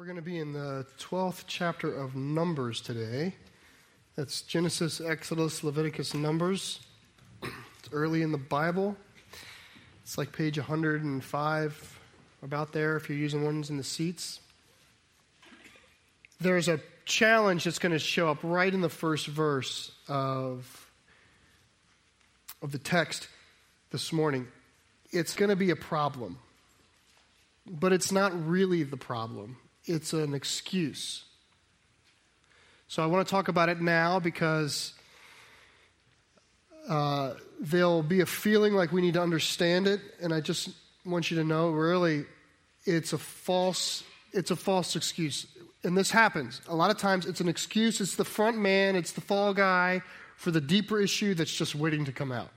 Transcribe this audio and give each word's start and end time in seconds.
We're 0.00 0.06
going 0.06 0.16
to 0.16 0.22
be 0.22 0.38
in 0.38 0.54
the 0.54 0.86
12th 0.98 1.44
chapter 1.46 1.94
of 1.94 2.16
Numbers 2.16 2.80
today. 2.80 3.34
That's 4.16 4.40
Genesis, 4.40 4.98
Exodus, 4.98 5.62
Leviticus, 5.62 6.14
Numbers. 6.14 6.80
It's 7.42 7.92
early 7.92 8.22
in 8.22 8.32
the 8.32 8.38
Bible. 8.38 8.96
It's 10.02 10.16
like 10.16 10.32
page 10.32 10.56
105, 10.56 12.00
about 12.42 12.72
there, 12.72 12.96
if 12.96 13.10
you're 13.10 13.18
using 13.18 13.44
ones 13.44 13.68
in 13.68 13.76
the 13.76 13.84
seats. 13.84 14.40
There's 16.40 16.68
a 16.68 16.80
challenge 17.04 17.64
that's 17.64 17.78
going 17.78 17.92
to 17.92 17.98
show 17.98 18.30
up 18.30 18.38
right 18.42 18.72
in 18.72 18.80
the 18.80 18.88
first 18.88 19.26
verse 19.26 19.92
of, 20.08 20.90
of 22.62 22.72
the 22.72 22.78
text 22.78 23.28
this 23.90 24.14
morning. 24.14 24.48
It's 25.10 25.34
going 25.34 25.50
to 25.50 25.56
be 25.56 25.68
a 25.68 25.76
problem, 25.76 26.38
but 27.66 27.92
it's 27.92 28.10
not 28.10 28.48
really 28.48 28.82
the 28.82 28.96
problem 28.96 29.58
it's 29.90 30.12
an 30.12 30.34
excuse. 30.34 31.24
So 32.88 33.02
I 33.02 33.06
want 33.06 33.26
to 33.26 33.30
talk 33.30 33.48
about 33.48 33.68
it 33.68 33.80
now 33.80 34.20
because 34.20 34.94
uh, 36.88 37.34
there'll 37.60 38.02
be 38.02 38.20
a 38.20 38.26
feeling 38.26 38.74
like 38.74 38.92
we 38.92 39.00
need 39.00 39.14
to 39.14 39.22
understand 39.22 39.86
it, 39.86 40.00
and 40.20 40.32
I 40.32 40.40
just 40.40 40.70
want 41.04 41.30
you 41.30 41.36
to 41.38 41.44
know 41.44 41.70
really 41.70 42.24
it's 42.84 43.12
a 43.12 43.18
false 43.18 44.04
it's 44.32 44.50
a 44.50 44.56
false 44.56 44.94
excuse. 44.94 45.46
And 45.82 45.96
this 45.96 46.10
happens. 46.10 46.60
A 46.68 46.76
lot 46.76 46.90
of 46.90 46.98
times 46.98 47.26
it's 47.26 47.40
an 47.40 47.48
excuse, 47.48 48.00
it's 48.00 48.14
the 48.14 48.24
front 48.24 48.58
man, 48.58 48.94
it's 48.94 49.12
the 49.12 49.20
fall 49.20 49.52
guy 49.54 50.02
for 50.36 50.50
the 50.50 50.60
deeper 50.60 51.00
issue 51.00 51.34
that's 51.34 51.52
just 51.52 51.74
waiting 51.74 52.04
to 52.04 52.12
come 52.12 52.30
out. 52.30 52.50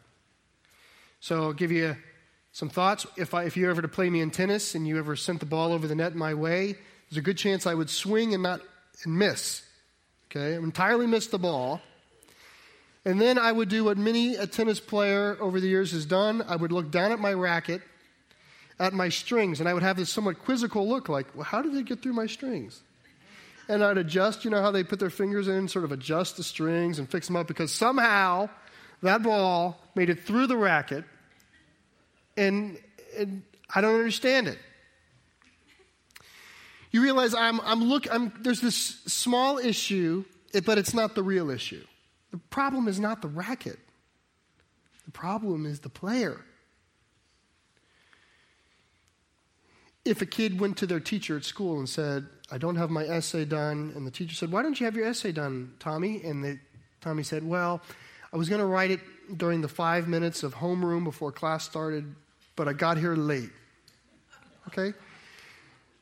So 1.20 1.44
I'll 1.44 1.54
give 1.54 1.72
you 1.72 1.98
some 2.52 2.70
thoughts. 2.70 3.08
If, 3.18 3.34
I, 3.34 3.46
if 3.46 3.58
you 3.58 3.70
ever 3.70 3.82
to 3.82 3.88
play 3.88 4.10
me 4.10 4.22
in 4.22 4.30
tennis 4.30 4.76
and 4.76 4.88
you 4.88 5.00
ever 5.00 5.16
sent 5.16 5.40
the 5.40 5.46
ball 5.46 5.74
over 5.74 5.88
the 5.88 5.96
net 5.96 6.16
my 6.16 6.34
way, 6.34 6.76
there's 7.13 7.20
a 7.20 7.26
good 7.26 7.38
chance 7.38 7.67
I 7.67 7.76
would 7.76 7.91
swing 7.91 8.34
and 8.34 8.41
not 8.41 8.59
and 9.03 9.16
miss. 9.20 9.62
Okay, 10.31 10.55
entirely 10.55 11.05
miss 11.05 11.27
the 11.27 11.38
ball. 11.38 11.79
And 13.05 13.21
then 13.21 13.38
I 13.38 13.51
would 13.51 13.70
do 13.70 13.84
what 13.84 13.99
many 13.99 14.34
a 14.34 14.48
tennis 14.48 14.79
player 14.79 15.38
over 15.40 15.60
the 15.60 15.68
years 15.68 15.91
has 15.91 16.07
done. 16.07 16.41
I 16.48 16.55
would 16.55 16.71
look 16.71 16.90
down 16.90 17.12
at 17.12 17.20
my 17.20 17.32
racket, 17.32 17.84
at 18.79 18.93
my 18.93 19.10
strings, 19.10 19.60
and 19.60 19.70
I 19.70 19.76
would 19.76 19.84
have 19.84 19.96
this 19.96 20.10
somewhat 20.10 20.40
quizzical 20.40 20.90
look 20.90 21.07
like, 21.07 21.27
well, 21.35 21.43
how 21.43 21.62
did 21.62 21.76
they 21.76 21.84
get 21.84 22.01
through 22.01 22.13
my 22.13 22.26
strings? 22.26 22.82
And 23.70 23.84
I'd 23.84 23.99
adjust, 23.99 24.43
you 24.43 24.49
know 24.49 24.63
how 24.63 24.71
they 24.71 24.84
put 24.84 24.99
their 24.99 25.12
fingers 25.12 25.48
in, 25.48 25.68
sort 25.68 25.85
of 25.85 25.91
adjust 25.91 26.38
the 26.38 26.43
strings 26.43 26.98
and 26.98 27.07
fix 27.07 27.27
them 27.27 27.35
up 27.35 27.48
because 27.48 27.71
somehow 27.71 28.49
that 29.04 29.21
ball 29.21 29.79
made 29.93 30.10
it 30.10 30.23
through 30.23 30.48
the 30.48 30.57
racket, 30.57 31.04
and, 32.38 32.79
and 33.16 33.43
I 33.76 33.82
don't 33.82 33.99
understand 33.99 34.48
it 34.48 34.57
you 36.94 37.02
realize 37.02 37.34
I'm, 37.34 37.60
I'm 37.62 37.84
look, 37.84 38.08
I'm, 38.13 38.32
there's 38.40 38.62
this 38.62 38.76
small 38.76 39.58
issue, 39.58 40.24
but 40.63 40.77
it's 40.77 40.94
not 40.94 41.16
the 41.16 41.24
real 41.24 41.50
issue. 41.50 41.84
The 42.32 42.38
problem 42.38 42.88
is 42.88 43.00
not 43.00 43.22
the 43.22 43.27
racket. 43.27 43.80
The 45.05 45.12
problem 45.12 45.66
is 45.66 45.80
the 45.80 45.90
player. 45.90 46.40
If 50.05 50.22
a 50.22 50.26
kid 50.26 50.60
went 50.60 50.77
to 50.77 50.85
their 50.85 51.00
teacher 51.00 51.35
at 51.35 51.46
school 51.46 51.80
and 51.80 51.90
said, 51.90 52.27
I 52.52 52.60
don't 52.60 52.76
have 52.76 52.91
my 52.91 53.05
essay 53.05 53.46
done, 53.46 53.94
and 53.96 54.05
the 54.05 54.12
teacher 54.12 54.35
said, 54.35 54.52
Why 54.52 54.62
don't 54.62 54.80
you 54.80 54.85
have 54.85 54.96
your 54.96 55.07
essay 55.07 55.32
done, 55.32 55.74
Tommy? 55.80 56.22
And 56.24 56.44
the, 56.44 56.60
Tommy 57.02 57.24
said, 57.24 57.44
Well, 57.44 57.82
I 58.32 58.38
was 58.38 58.50
going 58.50 58.62
to 58.62 58.68
write 58.68 58.91
it 58.91 59.00
during 59.38 59.62
the 59.62 59.68
five 59.68 60.07
minutes 60.07 60.44
of 60.44 60.54
homeroom 60.54 61.05
before 61.05 61.32
class 61.32 61.63
started, 61.63 62.13
but 62.55 62.68
I 62.68 62.74
got 62.74 62.98
here 62.98 63.16
late. 63.16 63.50
Okay? 64.68 64.94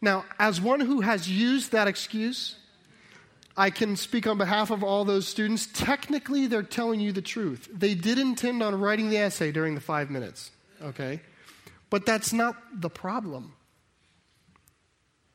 Now, 0.01 0.25
as 0.39 0.59
one 0.59 0.79
who 0.79 1.01
has 1.01 1.29
used 1.29 1.71
that 1.73 1.87
excuse, 1.87 2.55
I 3.55 3.69
can 3.69 3.95
speak 3.95 4.25
on 4.25 4.37
behalf 4.37 4.71
of 4.71 4.83
all 4.83 5.05
those 5.05 5.27
students. 5.27 5.67
Technically, 5.67 6.47
they're 6.47 6.63
telling 6.63 6.99
you 6.99 7.11
the 7.11 7.21
truth. 7.21 7.69
They 7.71 7.93
did 7.93 8.17
intend 8.17 8.63
on 8.63 8.79
writing 8.79 9.09
the 9.09 9.17
essay 9.17 9.51
during 9.51 9.75
the 9.75 9.81
five 9.81 10.09
minutes, 10.09 10.49
okay? 10.81 11.21
But 11.89 12.05
that's 12.05 12.33
not 12.33 12.55
the 12.73 12.89
problem. 12.89 13.53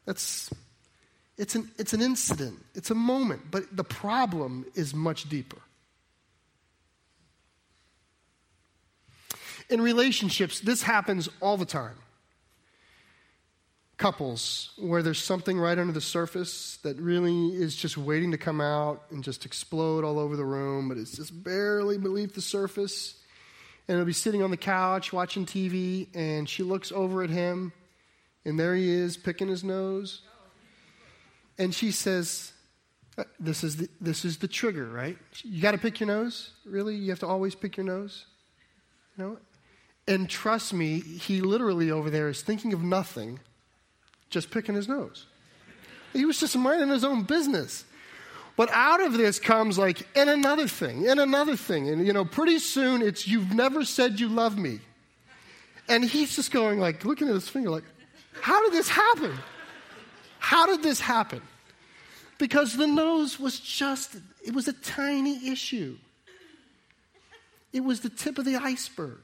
That's, 0.04 0.50
it's 1.36 1.54
an, 1.54 1.70
it's 1.78 1.92
an 1.92 2.02
incident, 2.02 2.64
it's 2.74 2.90
a 2.90 2.94
moment, 2.94 3.42
but 3.50 3.76
the 3.76 3.84
problem 3.84 4.64
is 4.74 4.94
much 4.94 5.28
deeper. 5.28 5.58
In 9.68 9.80
relationships, 9.80 10.60
this 10.60 10.82
happens 10.82 11.28
all 11.40 11.56
the 11.56 11.66
time 11.66 11.96
couples 13.98 14.72
where 14.76 15.02
there's 15.02 15.22
something 15.22 15.58
right 15.58 15.78
under 15.78 15.92
the 15.92 16.00
surface 16.00 16.78
that 16.82 16.96
really 16.98 17.48
is 17.48 17.74
just 17.74 17.96
waiting 17.96 18.30
to 18.32 18.38
come 18.38 18.60
out 18.60 19.04
and 19.10 19.24
just 19.24 19.46
explode 19.46 20.04
all 20.04 20.18
over 20.18 20.36
the 20.36 20.44
room, 20.44 20.88
but 20.88 20.98
it's 20.98 21.16
just 21.16 21.42
barely 21.42 21.96
beneath 21.96 22.34
the 22.34 22.42
surface. 22.42 23.14
And 23.88 23.96
he'll 23.96 24.04
be 24.04 24.12
sitting 24.12 24.42
on 24.42 24.50
the 24.50 24.56
couch 24.56 25.12
watching 25.12 25.46
TV, 25.46 26.08
and 26.14 26.48
she 26.48 26.62
looks 26.62 26.92
over 26.92 27.22
at 27.22 27.30
him, 27.30 27.72
and 28.44 28.58
there 28.58 28.74
he 28.74 28.90
is 28.90 29.16
picking 29.16 29.48
his 29.48 29.64
nose. 29.64 30.22
And 31.58 31.74
she 31.74 31.90
says, 31.90 32.52
uh, 33.16 33.24
this 33.40 33.64
is 33.64 33.76
the, 33.76 33.88
this 34.00 34.24
is 34.24 34.38
the 34.38 34.48
trigger, 34.48 34.86
right? 34.86 35.16
You 35.42 35.62
got 35.62 35.72
to 35.72 35.78
pick 35.78 36.00
your 36.00 36.08
nose? 36.08 36.50
Really? 36.66 36.96
You 36.96 37.10
have 37.10 37.20
to 37.20 37.26
always 37.26 37.54
pick 37.54 37.76
your 37.78 37.86
nose? 37.86 38.26
You 39.16 39.24
know? 39.24 39.38
And 40.06 40.28
trust 40.28 40.74
me, 40.74 41.00
he 41.00 41.40
literally 41.40 41.90
over 41.90 42.10
there 42.10 42.28
is 42.28 42.42
thinking 42.42 42.74
of 42.74 42.82
nothing 42.82 43.40
just 44.30 44.50
picking 44.50 44.74
his 44.74 44.88
nose. 44.88 45.26
He 46.12 46.24
was 46.24 46.40
just 46.40 46.56
minding 46.56 46.88
his 46.88 47.04
own 47.04 47.22
business. 47.22 47.84
But 48.56 48.70
out 48.70 49.02
of 49.02 49.12
this 49.12 49.38
comes 49.38 49.78
like, 49.78 50.06
and 50.16 50.30
another 50.30 50.66
thing, 50.66 51.06
and 51.08 51.20
another 51.20 51.56
thing. 51.56 51.90
And, 51.90 52.06
you 52.06 52.12
know, 52.12 52.24
pretty 52.24 52.58
soon 52.58 53.02
it's, 53.02 53.28
you've 53.28 53.52
never 53.52 53.84
said 53.84 54.18
you 54.18 54.28
love 54.28 54.56
me. 54.56 54.80
And 55.88 56.04
he's 56.04 56.34
just 56.34 56.50
going 56.50 56.80
like, 56.80 57.04
looking 57.04 57.28
at 57.28 57.34
his 57.34 57.48
finger 57.48 57.70
like, 57.70 57.84
how 58.40 58.62
did 58.64 58.72
this 58.72 58.88
happen? 58.88 59.32
How 60.38 60.66
did 60.66 60.82
this 60.82 61.00
happen? 61.00 61.42
Because 62.38 62.76
the 62.76 62.86
nose 62.86 63.38
was 63.38 63.60
just, 63.60 64.16
it 64.44 64.54
was 64.54 64.68
a 64.68 64.72
tiny 64.72 65.48
issue. 65.48 65.96
It 67.72 67.84
was 67.84 68.00
the 68.00 68.08
tip 68.08 68.38
of 68.38 68.44
the 68.44 68.56
iceberg. 68.56 69.20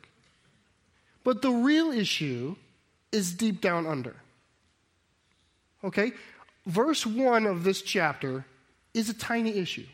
But 1.24 1.40
the 1.40 1.50
real 1.50 1.90
issue 1.90 2.56
is 3.12 3.32
deep 3.32 3.60
down 3.60 3.86
under. 3.86 4.16
Okay? 5.84 6.12
Verse 6.66 7.04
1 7.04 7.46
of 7.46 7.64
this 7.64 7.82
chapter 7.82 8.44
is 8.94 9.08
a 9.08 9.14
tiny 9.14 9.58
issue. 9.58 9.86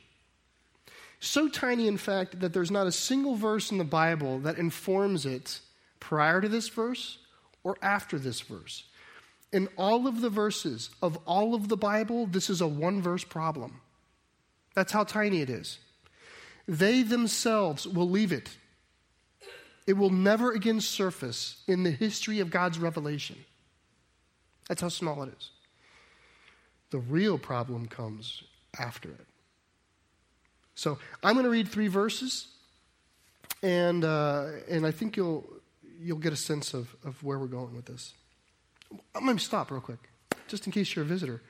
So 1.20 1.48
tiny, 1.48 1.88
in 1.88 1.96
fact, 1.96 2.40
that 2.40 2.52
there's 2.52 2.70
not 2.70 2.86
a 2.86 2.92
single 2.92 3.34
verse 3.34 3.70
in 3.70 3.78
the 3.78 3.84
Bible 3.84 4.38
that 4.40 4.58
informs 4.58 5.26
it 5.26 5.60
prior 5.98 6.40
to 6.40 6.48
this 6.48 6.68
verse 6.68 7.18
or 7.64 7.76
after 7.82 8.18
this 8.18 8.40
verse. 8.40 8.84
In 9.52 9.68
all 9.76 10.06
of 10.06 10.20
the 10.20 10.30
verses 10.30 10.90
of 11.02 11.18
all 11.26 11.54
of 11.54 11.68
the 11.68 11.76
Bible, 11.76 12.26
this 12.26 12.50
is 12.50 12.60
a 12.60 12.68
one 12.68 13.02
verse 13.02 13.24
problem. 13.24 13.80
That's 14.74 14.92
how 14.92 15.04
tiny 15.04 15.40
it 15.40 15.50
is. 15.50 15.78
They 16.68 17.02
themselves 17.02 17.86
will 17.86 18.08
leave 18.08 18.30
it. 18.30 18.50
It 19.86 19.94
will 19.94 20.10
never 20.10 20.52
again 20.52 20.80
surface 20.80 21.62
in 21.66 21.82
the 21.82 21.90
history 21.90 22.40
of 22.40 22.50
God's 22.50 22.78
revelation. 22.78 23.36
That's 24.68 24.82
how 24.82 24.90
small 24.90 25.22
it 25.22 25.32
is. 25.36 25.50
The 26.90 26.98
real 26.98 27.38
problem 27.38 27.86
comes 27.86 28.42
after 28.78 29.10
it. 29.10 29.26
So 30.74 30.98
I'm 31.22 31.34
going 31.34 31.44
to 31.44 31.50
read 31.50 31.68
three 31.68 31.88
verses, 31.88 32.46
and, 33.62 34.04
uh, 34.04 34.46
and 34.70 34.86
I 34.86 34.92
think 34.92 35.16
you'll, 35.16 35.44
you'll 36.00 36.18
get 36.18 36.32
a 36.32 36.36
sense 36.36 36.72
of, 36.72 36.94
of 37.04 37.22
where 37.24 37.38
we're 37.38 37.46
going 37.46 37.74
with 37.74 37.86
this. 37.86 38.14
I'm 39.14 39.24
going 39.24 39.36
to 39.36 39.44
stop 39.44 39.70
real 39.70 39.80
quick, 39.80 39.98
just 40.46 40.66
in 40.66 40.72
case 40.72 40.94
you're 40.94 41.04
a 41.04 41.08
visitor. 41.08 41.42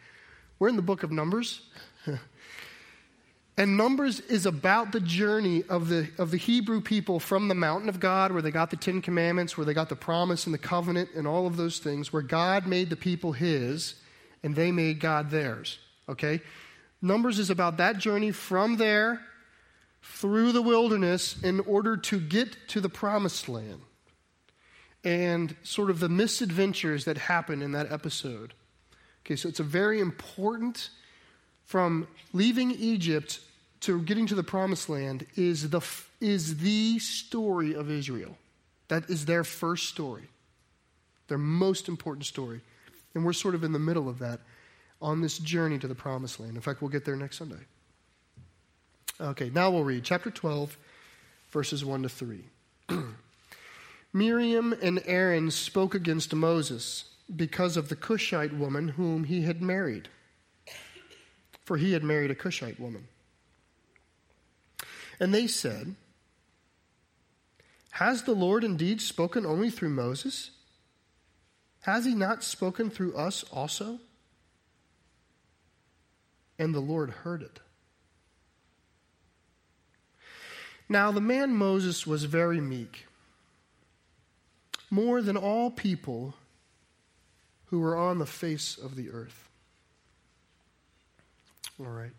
We're 0.58 0.68
in 0.68 0.76
the 0.76 0.82
book 0.82 1.02
of 1.02 1.12
Numbers. 1.12 1.60
and 3.58 3.76
Numbers 3.76 4.20
is 4.20 4.46
about 4.46 4.92
the 4.92 5.00
journey 5.00 5.62
of 5.68 5.88
the, 5.88 6.08
of 6.18 6.30
the 6.30 6.36
Hebrew 6.36 6.80
people 6.80 7.20
from 7.20 7.48
the 7.48 7.54
mountain 7.54 7.88
of 7.88 8.00
God, 8.00 8.32
where 8.32 8.42
they 8.42 8.50
got 8.50 8.70
the 8.70 8.76
Ten 8.76 9.02
Commandments, 9.02 9.56
where 9.56 9.64
they 9.64 9.74
got 9.74 9.88
the 9.88 9.94
promise 9.94 10.46
and 10.46 10.54
the 10.54 10.58
covenant 10.58 11.10
and 11.14 11.28
all 11.28 11.46
of 11.46 11.56
those 11.56 11.78
things, 11.78 12.12
where 12.12 12.22
God 12.22 12.66
made 12.66 12.90
the 12.90 12.96
people 12.96 13.32
His 13.32 13.94
and 14.42 14.54
they 14.54 14.72
made 14.72 15.00
God 15.00 15.30
theirs. 15.30 15.78
Okay? 16.08 16.40
Numbers 17.00 17.38
is 17.38 17.50
about 17.50 17.76
that 17.76 17.98
journey 17.98 18.32
from 18.32 18.76
there 18.76 19.20
through 20.02 20.52
the 20.52 20.62
wilderness 20.62 21.40
in 21.42 21.60
order 21.60 21.96
to 21.96 22.20
get 22.20 22.68
to 22.68 22.80
the 22.80 22.88
promised 22.88 23.48
land 23.48 23.80
and 25.04 25.54
sort 25.62 25.90
of 25.90 26.00
the 26.00 26.08
misadventures 26.08 27.04
that 27.04 27.18
happen 27.18 27.62
in 27.62 27.72
that 27.72 27.90
episode. 27.92 28.54
Okay, 29.24 29.36
so 29.36 29.48
it's 29.48 29.60
a 29.60 29.64
very 29.64 30.00
important 30.00 30.90
from 31.64 32.08
leaving 32.32 32.70
Egypt 32.72 33.40
to 33.80 34.00
getting 34.02 34.26
to 34.26 34.34
the 34.34 34.42
promised 34.42 34.88
land 34.88 35.26
is 35.36 35.70
the 35.70 35.80
is 36.20 36.58
the 36.58 36.98
story 36.98 37.74
of 37.74 37.90
Israel. 37.90 38.36
That 38.88 39.08
is 39.08 39.26
their 39.26 39.44
first 39.44 39.88
story. 39.88 40.24
Their 41.28 41.38
most 41.38 41.88
important 41.88 42.26
story 42.26 42.62
and 43.18 43.26
we're 43.26 43.32
sort 43.32 43.56
of 43.56 43.64
in 43.64 43.72
the 43.72 43.80
middle 43.80 44.08
of 44.08 44.20
that. 44.20 44.40
on 45.00 45.20
this 45.20 45.38
journey 45.38 45.78
to 45.78 45.86
the 45.86 45.94
promised 45.94 46.40
land. 46.40 46.56
In 46.56 46.60
fact, 46.60 46.82
we'll 46.82 46.90
get 46.90 47.04
there 47.04 47.14
next 47.14 47.36
Sunday. 47.38 47.60
Okay, 49.20 49.50
now 49.50 49.70
we'll 49.70 49.84
read 49.84 50.02
chapter 50.02 50.30
12, 50.30 50.76
verses 51.50 51.84
1 51.84 52.02
to 52.02 52.08
3. 52.08 52.44
Miriam 54.12 54.72
and 54.82 55.00
Aaron 55.04 55.52
spoke 55.52 55.94
against 55.94 56.34
Moses 56.34 57.04
because 57.34 57.76
of 57.76 57.88
the 57.88 57.96
Cushite 57.96 58.52
woman 58.52 58.88
whom 58.88 59.24
he 59.24 59.42
had 59.42 59.62
married, 59.62 60.08
for 61.64 61.76
he 61.76 61.92
had 61.92 62.02
married 62.02 62.32
a 62.32 62.36
Cushite 62.36 62.80
woman. 62.80 63.06
And 65.20 65.32
they 65.32 65.46
said, 65.46 65.94
Has 67.90 68.22
the 68.22 68.34
Lord 68.34 68.64
indeed 68.64 69.00
spoken 69.00 69.46
only 69.46 69.70
through 69.70 69.90
Moses? 69.90 70.50
Has 71.88 72.04
he 72.04 72.14
not 72.14 72.44
spoken 72.44 72.90
through 72.90 73.16
us 73.16 73.46
also? 73.50 73.98
And 76.58 76.74
the 76.74 76.80
Lord 76.80 77.08
heard 77.08 77.40
it. 77.40 77.60
Now 80.86 81.10
the 81.12 81.22
man 81.22 81.54
Moses 81.54 82.06
was 82.06 82.24
very 82.24 82.60
meek, 82.60 83.06
more 84.90 85.22
than 85.22 85.38
all 85.38 85.70
people 85.70 86.34
who 87.68 87.80
were 87.80 87.96
on 87.96 88.18
the 88.18 88.26
face 88.26 88.76
of 88.76 88.94
the 88.94 89.08
earth. 89.08 89.48
All 91.80 91.86
right. 91.86 92.12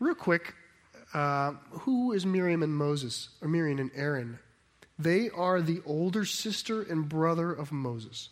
Real 0.00 0.14
quick, 0.14 0.54
uh, 1.12 1.52
who 1.80 2.12
is 2.12 2.24
Miriam 2.24 2.62
and 2.62 2.74
Moses, 2.74 3.28
or 3.42 3.48
Miriam 3.48 3.78
and 3.78 3.90
Aaron? 3.94 4.38
They 4.98 5.28
are 5.30 5.60
the 5.60 5.82
older 5.84 6.24
sister 6.24 6.82
and 6.82 7.08
brother 7.08 7.52
of 7.52 7.70
Moses. 7.70 8.30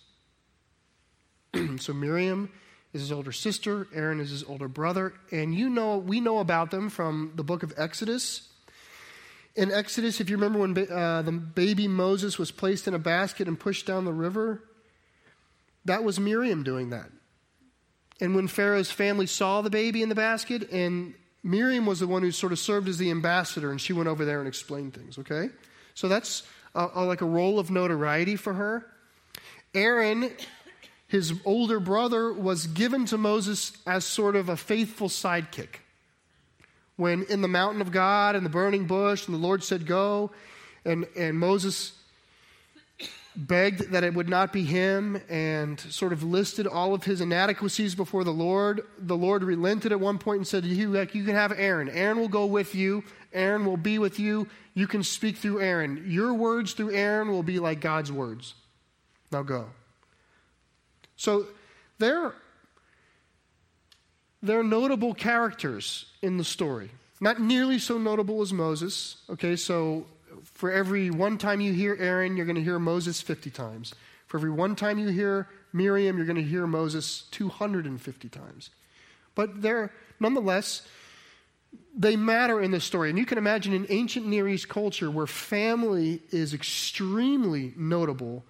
so 1.78 1.92
Miriam 1.92 2.50
is 2.92 3.02
his 3.02 3.12
older 3.12 3.32
sister, 3.32 3.88
Aaron 3.94 4.20
is 4.20 4.30
his 4.30 4.44
older 4.44 4.68
brother, 4.68 5.14
and 5.30 5.54
you 5.54 5.68
know 5.68 5.98
we 5.98 6.20
know 6.20 6.38
about 6.38 6.70
them 6.70 6.88
from 6.88 7.32
the 7.34 7.42
book 7.42 7.62
of 7.62 7.72
Exodus. 7.76 8.48
In 9.56 9.70
Exodus, 9.70 10.20
if 10.20 10.30
you 10.30 10.36
remember 10.36 10.60
when 10.60 10.90
uh, 10.90 11.22
the 11.22 11.32
baby 11.32 11.86
Moses 11.86 12.38
was 12.38 12.50
placed 12.50 12.88
in 12.88 12.94
a 12.94 12.98
basket 12.98 13.46
and 13.46 13.58
pushed 13.58 13.86
down 13.86 14.04
the 14.04 14.12
river, 14.12 14.62
that 15.84 16.02
was 16.02 16.18
Miriam 16.18 16.62
doing 16.62 16.90
that. 16.90 17.10
And 18.20 18.34
when 18.34 18.48
Pharaoh's 18.48 18.90
family 18.90 19.26
saw 19.26 19.60
the 19.60 19.70
baby 19.70 20.02
in 20.02 20.08
the 20.08 20.14
basket, 20.14 20.70
and 20.70 21.14
Miriam 21.42 21.84
was 21.84 22.00
the 22.00 22.06
one 22.06 22.22
who 22.22 22.30
sort 22.30 22.52
of 22.52 22.58
served 22.58 22.88
as 22.88 22.98
the 22.98 23.10
ambassador, 23.10 23.70
and 23.70 23.80
she 23.80 23.92
went 23.92 24.08
over 24.08 24.24
there 24.24 24.38
and 24.38 24.48
explained 24.48 24.94
things, 24.94 25.18
okay? 25.18 25.50
So 25.94 26.08
that's 26.08 26.42
like 26.74 27.20
a 27.20 27.26
role 27.26 27.58
of 27.58 27.70
notoriety 27.70 28.36
for 28.36 28.54
her. 28.54 28.86
Aaron, 29.74 30.30
his 31.08 31.32
older 31.44 31.80
brother, 31.80 32.32
was 32.32 32.66
given 32.66 33.06
to 33.06 33.18
Moses 33.18 33.72
as 33.86 34.04
sort 34.04 34.36
of 34.36 34.48
a 34.48 34.56
faithful 34.56 35.08
sidekick. 35.08 35.80
When 36.96 37.24
in 37.24 37.40
the 37.40 37.48
mountain 37.48 37.80
of 37.80 37.90
God 37.90 38.36
and 38.36 38.46
the 38.46 38.50
burning 38.50 38.86
bush, 38.86 39.26
and 39.26 39.34
the 39.34 39.40
Lord 39.40 39.64
said, 39.64 39.86
Go, 39.86 40.30
and, 40.84 41.06
and 41.16 41.38
Moses 41.38 41.92
begged 43.36 43.90
that 43.92 44.04
it 44.04 44.14
would 44.14 44.28
not 44.28 44.52
be 44.52 44.64
him 44.64 45.20
and 45.28 45.80
sort 45.80 46.12
of 46.12 46.22
listed 46.22 46.66
all 46.66 46.94
of 46.94 47.04
his 47.04 47.20
inadequacies 47.20 47.94
before 47.94 48.24
the 48.24 48.30
Lord. 48.32 48.82
The 48.98 49.16
Lord 49.16 49.42
relented 49.42 49.92
at 49.92 50.00
one 50.00 50.18
point 50.18 50.38
and 50.38 50.46
said, 50.46 50.64
you, 50.64 50.90
like, 50.90 51.14
you 51.14 51.24
can 51.24 51.34
have 51.34 51.52
Aaron. 51.52 51.88
Aaron 51.88 52.18
will 52.18 52.28
go 52.28 52.46
with 52.46 52.74
you. 52.74 53.02
Aaron 53.32 53.64
will 53.64 53.76
be 53.76 53.98
with 53.98 54.20
you. 54.20 54.46
You 54.74 54.86
can 54.86 55.02
speak 55.02 55.36
through 55.36 55.60
Aaron. 55.60 56.04
Your 56.06 56.34
words 56.34 56.72
through 56.72 56.92
Aaron 56.94 57.30
will 57.30 57.42
be 57.42 57.58
like 57.58 57.80
God's 57.80 58.12
words. 58.12 58.54
Now 59.32 59.42
go. 59.42 59.66
So 61.16 61.46
they're, 61.98 62.34
they're 64.42 64.62
notable 64.62 65.14
characters 65.14 66.06
in 66.22 66.36
the 66.36 66.44
story. 66.44 66.90
Not 67.20 67.40
nearly 67.40 67.78
so 67.78 67.98
notable 67.98 68.42
as 68.42 68.52
Moses. 68.52 69.16
Okay, 69.30 69.56
so 69.56 70.06
for 70.54 70.70
every 70.70 71.10
one 71.10 71.36
time 71.36 71.60
you 71.60 71.72
hear 71.72 71.96
Aaron, 71.98 72.36
you're 72.36 72.46
going 72.46 72.56
to 72.56 72.62
hear 72.62 72.78
Moses 72.78 73.20
50 73.20 73.50
times. 73.50 73.94
For 74.26 74.38
every 74.38 74.50
one 74.50 74.76
time 74.76 74.98
you 74.98 75.08
hear 75.08 75.48
Miriam, 75.72 76.16
you're 76.16 76.26
going 76.26 76.36
to 76.36 76.42
hear 76.42 76.66
Moses 76.66 77.22
250 77.32 78.28
times. 78.28 78.70
But 79.34 79.62
they're, 79.62 79.92
nonetheless, 80.20 80.86
they 81.96 82.16
matter 82.16 82.60
in 82.60 82.70
the 82.70 82.80
story. 82.80 83.10
And 83.10 83.18
you 83.18 83.26
can 83.26 83.38
imagine 83.38 83.72
in 83.72 83.86
ancient 83.88 84.26
Near 84.26 84.48
East 84.48 84.68
culture 84.68 85.10
where 85.10 85.26
family 85.26 86.22
is 86.30 86.54
extremely 86.54 87.72
notable, 87.76 88.44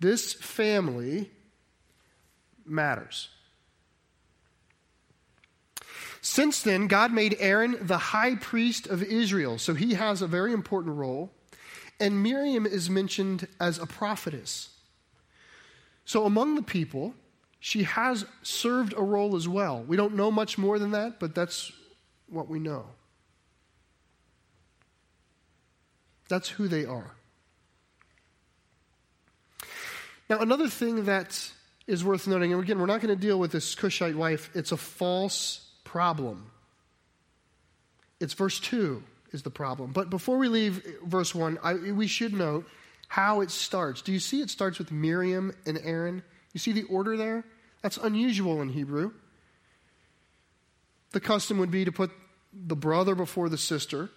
this 0.00 0.32
family 0.32 1.30
matters. 2.64 3.28
Since 6.24 6.62
then, 6.62 6.86
God 6.86 7.12
made 7.12 7.36
Aaron 7.38 7.76
the 7.82 7.98
high 7.98 8.36
priest 8.36 8.86
of 8.86 9.02
Israel, 9.02 9.58
so 9.58 9.74
he 9.74 9.92
has 9.92 10.22
a 10.22 10.26
very 10.26 10.54
important 10.54 10.96
role. 10.96 11.30
And 12.00 12.22
Miriam 12.22 12.64
is 12.64 12.88
mentioned 12.88 13.46
as 13.60 13.78
a 13.78 13.84
prophetess. 13.84 14.70
So 16.06 16.24
among 16.24 16.54
the 16.54 16.62
people, 16.62 17.12
she 17.60 17.82
has 17.82 18.24
served 18.42 18.94
a 18.96 19.02
role 19.02 19.36
as 19.36 19.46
well. 19.46 19.82
We 19.82 19.98
don't 19.98 20.14
know 20.14 20.30
much 20.30 20.56
more 20.56 20.78
than 20.78 20.92
that, 20.92 21.20
but 21.20 21.34
that's 21.34 21.70
what 22.30 22.48
we 22.48 22.58
know. 22.58 22.86
That's 26.30 26.48
who 26.48 26.68
they 26.68 26.86
are. 26.86 27.10
Now, 30.30 30.38
another 30.38 30.68
thing 30.68 31.04
that 31.04 31.52
is 31.86 32.02
worth 32.02 32.26
noting, 32.26 32.54
and 32.54 32.62
again, 32.62 32.78
we're 32.78 32.86
not 32.86 33.02
going 33.02 33.14
to 33.14 33.20
deal 33.20 33.38
with 33.38 33.52
this 33.52 33.74
Cushite 33.74 34.16
wife, 34.16 34.48
it's 34.54 34.72
a 34.72 34.78
false 34.78 35.63
problem. 35.94 36.50
It's 38.18 38.34
verse 38.34 38.58
2 38.58 39.00
is 39.30 39.44
the 39.44 39.50
problem. 39.50 39.92
But 39.92 40.10
before 40.10 40.38
we 40.38 40.48
leave 40.48 40.84
verse 41.04 41.32
1, 41.32 41.56
I, 41.62 41.74
we 41.74 42.08
should 42.08 42.34
note 42.34 42.66
how 43.06 43.42
it 43.42 43.52
starts. 43.52 44.02
Do 44.02 44.10
you 44.10 44.18
see 44.18 44.40
it 44.40 44.50
starts 44.50 44.80
with 44.80 44.90
Miriam 44.90 45.54
and 45.64 45.78
Aaron? 45.84 46.24
You 46.52 46.58
see 46.58 46.72
the 46.72 46.82
order 46.84 47.16
there? 47.16 47.44
That's 47.80 47.96
unusual 47.96 48.60
in 48.60 48.70
Hebrew. 48.70 49.12
The 51.12 51.20
custom 51.20 51.58
would 51.58 51.70
be 51.70 51.84
to 51.84 51.92
put 51.92 52.10
the 52.52 52.74
brother 52.74 53.14
before 53.14 53.48
the 53.48 53.56
sister. 53.56 54.10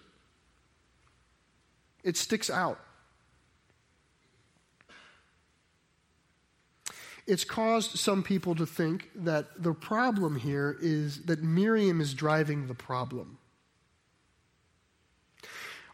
It 2.02 2.16
sticks 2.16 2.50
out. 2.50 2.80
It's 7.28 7.44
caused 7.44 7.98
some 7.98 8.22
people 8.22 8.54
to 8.54 8.64
think 8.64 9.10
that 9.14 9.62
the 9.62 9.74
problem 9.74 10.36
here 10.36 10.78
is 10.80 11.26
that 11.26 11.42
Miriam 11.42 12.00
is 12.00 12.14
driving 12.14 12.66
the 12.66 12.74
problem. 12.74 13.36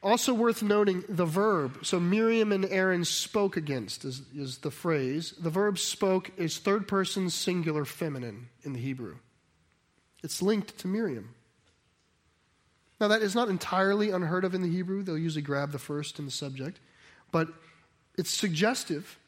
Also 0.00 0.32
worth 0.32 0.62
noting 0.62 1.02
the 1.08 1.24
verb. 1.24 1.84
So 1.84 1.98
Miriam 1.98 2.52
and 2.52 2.64
Aaron 2.66 3.04
spoke 3.04 3.56
against 3.56 4.04
is, 4.04 4.22
is 4.36 4.58
the 4.58 4.70
phrase. 4.70 5.34
The 5.36 5.50
verb 5.50 5.80
spoke 5.80 6.30
is 6.36 6.58
third 6.58 6.86
person 6.86 7.28
singular 7.30 7.84
feminine 7.84 8.48
in 8.62 8.72
the 8.72 8.80
Hebrew. 8.80 9.16
It's 10.22 10.40
linked 10.40 10.78
to 10.78 10.86
Miriam. 10.86 11.34
Now 13.00 13.08
that 13.08 13.22
is 13.22 13.34
not 13.34 13.48
entirely 13.48 14.10
unheard 14.10 14.44
of 14.44 14.54
in 14.54 14.62
the 14.62 14.70
Hebrew. 14.70 15.02
They'll 15.02 15.18
usually 15.18 15.42
grab 15.42 15.72
the 15.72 15.80
first 15.80 16.20
in 16.20 16.26
the 16.26 16.30
subject, 16.30 16.78
but 17.32 17.48
it's 18.16 18.30
suggestive 18.30 19.18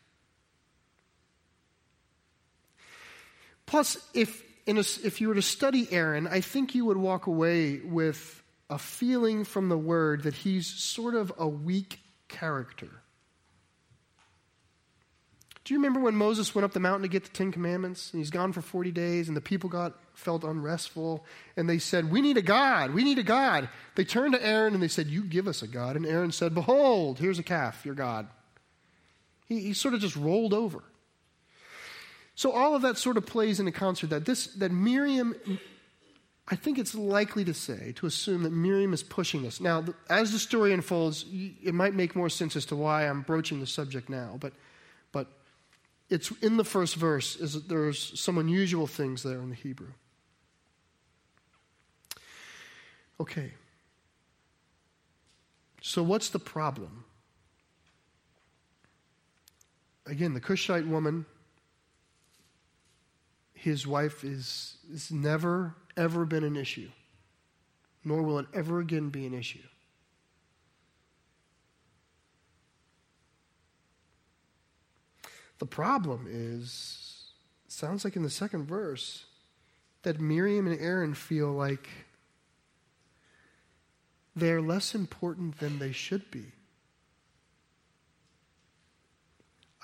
Plus, 3.67 3.99
if, 4.15 4.43
a, 4.67 4.79
if 4.79 5.21
you 5.21 5.29
were 5.29 5.35
to 5.35 5.43
study 5.43 5.89
Aaron, 5.91 6.27
I 6.27 6.41
think 6.41 6.75
you 6.75 6.85
would 6.87 6.97
walk 6.97 7.27
away 7.27 7.81
with 7.81 8.43
a 8.71 8.79
feeling 8.79 9.45
from 9.45 9.69
the 9.69 9.79
word 9.79 10.23
that 10.25 10.35
he's 10.35 10.67
sort 10.67 11.15
of 11.15 11.33
a 11.39 11.47
weak 11.47 12.01
character. 12.29 12.89
Do 15.67 15.75
you 15.75 15.81
remember 15.81 15.99
when 15.99 16.15
Moses 16.15 16.55
went 16.55 16.65
up 16.65 16.73
the 16.73 16.81
mountain 16.81 17.03
to 17.03 17.09
get 17.09 17.25
the 17.25 17.31
Ten 17.31 17.51
Commandments? 17.51 18.13
And 18.13 18.21
he's 18.21 18.31
gone 18.31 18.53
for 18.53 18.63
40 18.63 18.93
days, 18.93 19.27
and 19.27 19.37
the 19.37 19.41
people 19.41 19.69
got 19.69 19.95
felt 20.15 20.45
unrestful, 20.45 21.25
and 21.57 21.69
they 21.69 21.79
said, 21.79 22.09
We 22.09 22.21
need 22.21 22.37
a 22.37 22.43
God. 22.43 22.95
We 22.95 23.03
need 23.03 23.19
a 23.19 23.25
God. 23.25 23.69
They 23.97 24.05
turned 24.05 24.35
to 24.35 24.47
Aaron 24.47 24.75
and 24.75 24.83
they 24.83 24.89
said, 24.89 25.09
You 25.09 25.25
give 25.25 25.49
us 25.49 25.63
a 25.63 25.67
God. 25.67 25.97
And 25.97 26.07
Aaron 26.07 26.31
said, 26.31 26.55
Behold, 26.55 27.19
here's 27.19 27.41
a 27.41 27.43
calf, 27.43 27.85
your 27.85 27.97
God. 27.97 28.29
He, 29.49 29.61
he 29.61 29.73
sort 29.73 29.95
of 29.95 30.01
just 30.01 30.15
rolled 30.15 30.55
over. 30.55 30.85
So 32.37 32.53
all 32.53 32.77
of 32.77 32.83
that 32.83 32.97
sort 32.97 33.17
of 33.17 33.27
plays 33.27 33.59
in 33.59 33.67
a 33.67 33.73
concert 33.73 34.11
that 34.11 34.25
this 34.25 34.47
that 34.55 34.71
Miriam 34.71 35.35
I 36.49 36.55
think 36.55 36.79
it's 36.79 36.95
likely 36.95 37.45
to 37.45 37.55
say, 37.55 37.93
to 37.97 38.07
assume 38.07 38.45
that 38.45 38.53
Miriam 38.53 38.93
is 38.93 39.03
pushing 39.03 39.45
us. 39.47 39.61
Now, 39.61 39.85
as 40.09 40.31
the 40.31 40.39
story 40.39 40.73
unfolds, 40.73 41.25
it 41.33 41.75
might 41.75 41.95
make 41.95 42.15
more 42.15 42.29
sense 42.29 42.55
as 42.55 42.65
to 42.67 42.77
why 42.77 43.09
I'm 43.09 43.23
broaching 43.23 43.59
the 43.59 43.67
subject 43.67 44.09
now, 44.09 44.37
but, 44.39 44.53
but 45.11 45.27
it's 46.09 46.31
in 46.43 46.57
the 46.57 46.65
first 46.65 46.95
verse, 46.95 47.35
is 47.35 47.55
that 47.55 47.69
there's 47.69 48.19
some 48.21 48.39
unusual 48.39 48.87
things 48.87 49.25
there 49.25 49.41
in 49.41 49.51
the 49.51 49.57
Hebrew. 49.57 49.93
Okay. 53.19 53.55
So, 55.83 56.01
what's 56.03 56.29
the 56.29 56.39
problem? 56.39 57.05
Again, 60.07 60.35
the 60.35 60.41
Cushite 60.41 60.87
woman 60.87 61.27
his 63.67 63.85
wife 63.85 64.23
is, 64.23 64.77
is 64.93 65.11
never, 65.11 65.75
ever 65.97 66.25
been 66.25 66.45
an 66.45 66.55
issue, 66.55 66.89
nor 68.05 68.23
will 68.23 68.39
it 68.39 68.47
ever 68.55 68.79
again 68.79 69.09
be 69.09 69.27
an 69.27 69.35
issue. 69.35 69.59
The 75.59 75.67
problem 75.67 76.29
is, 76.31 77.33
sounds 77.67 78.05
like 78.05 78.15
in 78.15 78.23
the 78.23 78.31
second 78.31 78.67
verse, 78.67 79.25
that 80.05 80.21
Miriam 80.21 80.69
and 80.69 80.81
Aaron 80.81 81.15
feel 81.15 81.51
like 81.51 81.89
they're 84.37 84.63
less 84.63 84.95
important 84.95 85.59
than 85.59 85.81
they 85.81 85.91
should 85.91 86.31
be. 86.31 86.45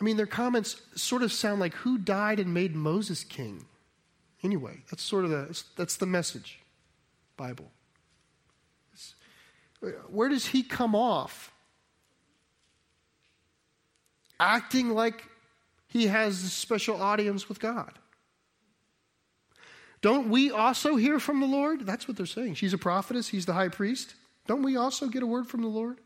I 0.01 0.05
mean, 0.05 0.17
their 0.17 0.27
comments 0.27 0.83
sort 0.95 1.25
of 1.25 1.33
sound 1.33 1.59
like 1.59 1.75
who 1.75 1.99
died 1.99 2.39
and 2.39 2.55
made 2.55 2.77
Moses 2.77 3.25
king? 3.25 3.65
Anyway, 4.43 4.83
that's 4.91 5.03
sort 5.03 5.25
of 5.25 5.31
the, 5.31 5.63
that's 5.77 5.97
the 5.97 6.07
message, 6.07 6.59
Bible. 7.37 7.71
It's, 8.93 9.15
where 10.09 10.29
does 10.29 10.47
he 10.47 10.63
come 10.63 10.95
off? 10.95 11.53
Acting 14.41 14.91
like 14.91 15.25
he 15.87 16.09
has 16.09 16.43
a 16.43 16.49
special 16.49 17.01
audience 17.01 17.49
with 17.49 17.61
God. 17.61 17.93
Don't 20.01 20.31
we 20.31 20.51
also 20.51 20.97
hear 20.97 21.21
from 21.21 21.39
the 21.39 21.47
Lord? 21.47 21.87
That's 21.87 22.09
what 22.09 22.17
they're 22.17 22.27
saying. 22.27 22.55
She's 22.55 22.73
a 22.73 22.79
prophetess, 22.79 23.29
he's 23.29 23.47
the 23.47 23.53
high 23.53 23.69
priest. 23.69 24.15
Don't 24.49 24.63
we 24.63 24.77
also 24.77 25.07
get 25.07 25.23
a 25.23 25.27
word 25.27 25.47
from 25.47 25.63
the 25.63 25.69
Lord? 25.69 26.01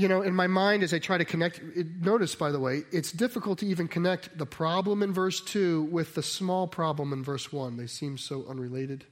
You 0.00 0.08
know, 0.08 0.22
in 0.22 0.34
my 0.34 0.46
mind, 0.46 0.82
as 0.82 0.94
I 0.94 0.98
try 0.98 1.18
to 1.18 1.26
connect, 1.26 1.60
it, 1.76 1.86
notice, 2.00 2.34
by 2.34 2.50
the 2.50 2.58
way, 2.58 2.84
it's 2.90 3.12
difficult 3.12 3.58
to 3.58 3.66
even 3.66 3.86
connect 3.86 4.38
the 4.38 4.46
problem 4.46 5.02
in 5.02 5.12
verse 5.12 5.42
2 5.42 5.82
with 5.82 6.14
the 6.14 6.22
small 6.22 6.66
problem 6.66 7.12
in 7.12 7.22
verse 7.22 7.52
1. 7.52 7.76
They 7.76 7.86
seem 7.86 8.16
so 8.16 8.46
unrelated 8.48 9.04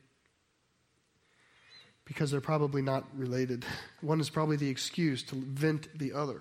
because 2.07 2.31
they're 2.31 2.41
probably 2.41 2.81
not 2.81 3.05
related. 3.15 3.67
One 4.01 4.19
is 4.19 4.31
probably 4.31 4.57
the 4.57 4.71
excuse 4.71 5.23
to 5.25 5.35
vent 5.35 5.89
the 5.99 6.15
other. 6.15 6.41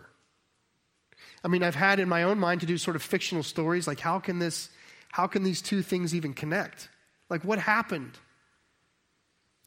I 1.43 1.49
mean, 1.49 1.61
I've 1.61 1.75
had 1.75 1.99
in 1.99 2.07
my 2.07 2.23
own 2.23 2.39
mind 2.39 2.61
to 2.61 2.67
do 2.67 2.77
sort 2.77 2.95
of 2.95 3.03
fictional 3.03 3.43
stories 3.43 3.85
like 3.85 3.99
how 3.99 4.19
can 4.19 4.39
this 4.39 4.69
how 5.09 5.27
can 5.27 5.43
these 5.43 5.61
two 5.61 5.81
things 5.81 6.15
even 6.15 6.33
connect? 6.33 6.89
Like 7.29 7.43
what 7.43 7.59
happened? 7.59 8.17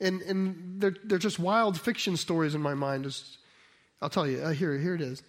And 0.00 0.22
and 0.22 0.80
they're 0.80 0.96
they're 1.04 1.18
just 1.18 1.38
wild 1.38 1.78
fiction 1.78 2.16
stories 2.16 2.54
in 2.54 2.62
my 2.62 2.74
mind. 2.74 3.04
Just 3.04 3.39
I'll 4.02 4.10
tell 4.10 4.26
you. 4.26 4.40
Uh, 4.40 4.50
here, 4.50 4.76
here 4.78 4.94
it 4.94 5.00
is. 5.00 5.22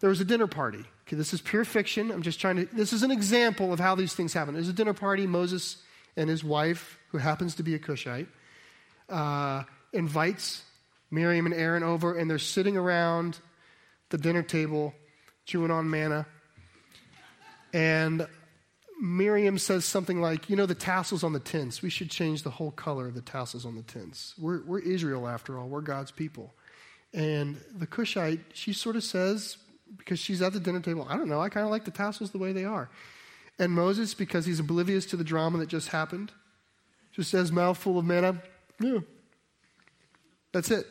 There 0.00 0.10
was 0.10 0.20
a 0.20 0.24
dinner 0.24 0.46
party. 0.46 0.84
Okay, 1.06 1.16
this 1.16 1.32
is 1.32 1.40
pure 1.40 1.64
fiction. 1.64 2.10
I'm 2.10 2.22
just 2.22 2.40
trying 2.40 2.56
to. 2.56 2.64
This 2.74 2.92
is 2.92 3.02
an 3.02 3.10
example 3.10 3.72
of 3.72 3.78
how 3.78 3.94
these 3.94 4.14
things 4.14 4.32
happen. 4.32 4.54
There's 4.54 4.68
a 4.68 4.72
dinner 4.72 4.94
party. 4.94 5.26
Moses 5.26 5.76
and 6.16 6.28
his 6.28 6.42
wife, 6.42 6.98
who 7.10 7.18
happens 7.18 7.54
to 7.56 7.62
be 7.62 7.74
a 7.74 7.78
Cushite, 7.78 8.26
uh, 9.08 9.62
invites 9.92 10.62
Miriam 11.10 11.46
and 11.46 11.54
Aaron 11.54 11.82
over, 11.82 12.18
and 12.18 12.28
they're 12.28 12.38
sitting 12.38 12.76
around 12.76 13.38
the 14.10 14.18
dinner 14.18 14.42
table, 14.42 14.92
chewing 15.46 15.70
on 15.70 15.88
manna. 15.88 16.26
And 17.72 18.26
Miriam 19.00 19.58
says 19.58 19.84
something 19.84 20.20
like, 20.20 20.50
You 20.50 20.56
know, 20.56 20.66
the 20.66 20.74
tassels 20.74 21.22
on 21.22 21.32
the 21.32 21.40
tents, 21.40 21.82
we 21.82 21.90
should 21.90 22.10
change 22.10 22.42
the 22.42 22.50
whole 22.50 22.70
color 22.72 23.06
of 23.06 23.14
the 23.14 23.20
tassels 23.20 23.64
on 23.64 23.76
the 23.76 23.82
tents. 23.82 24.34
We're, 24.38 24.62
we're 24.64 24.80
Israel, 24.80 25.28
after 25.28 25.58
all, 25.58 25.68
we're 25.68 25.80
God's 25.80 26.10
people. 26.10 26.54
And 27.14 27.60
the 27.74 27.86
Cushite, 27.86 28.40
she 28.54 28.72
sort 28.72 28.96
of 28.96 29.04
says, 29.04 29.58
because 29.98 30.18
she's 30.18 30.40
at 30.40 30.52
the 30.52 30.60
dinner 30.60 30.80
table, 30.80 31.06
I 31.08 31.16
don't 31.16 31.28
know, 31.28 31.40
I 31.40 31.48
kind 31.48 31.64
of 31.64 31.70
like 31.70 31.84
the 31.84 31.90
tassels 31.90 32.30
the 32.30 32.38
way 32.38 32.52
they 32.52 32.64
are. 32.64 32.88
And 33.58 33.72
Moses, 33.72 34.14
because 34.14 34.46
he's 34.46 34.60
oblivious 34.60 35.04
to 35.06 35.16
the 35.16 35.24
drama 35.24 35.58
that 35.58 35.68
just 35.68 35.88
happened, 35.88 36.32
just 37.12 37.30
says, 37.30 37.52
mouthful 37.52 37.98
of 37.98 38.04
manna, 38.04 38.42
yeah. 38.80 38.98
That's 40.52 40.70
it. 40.70 40.86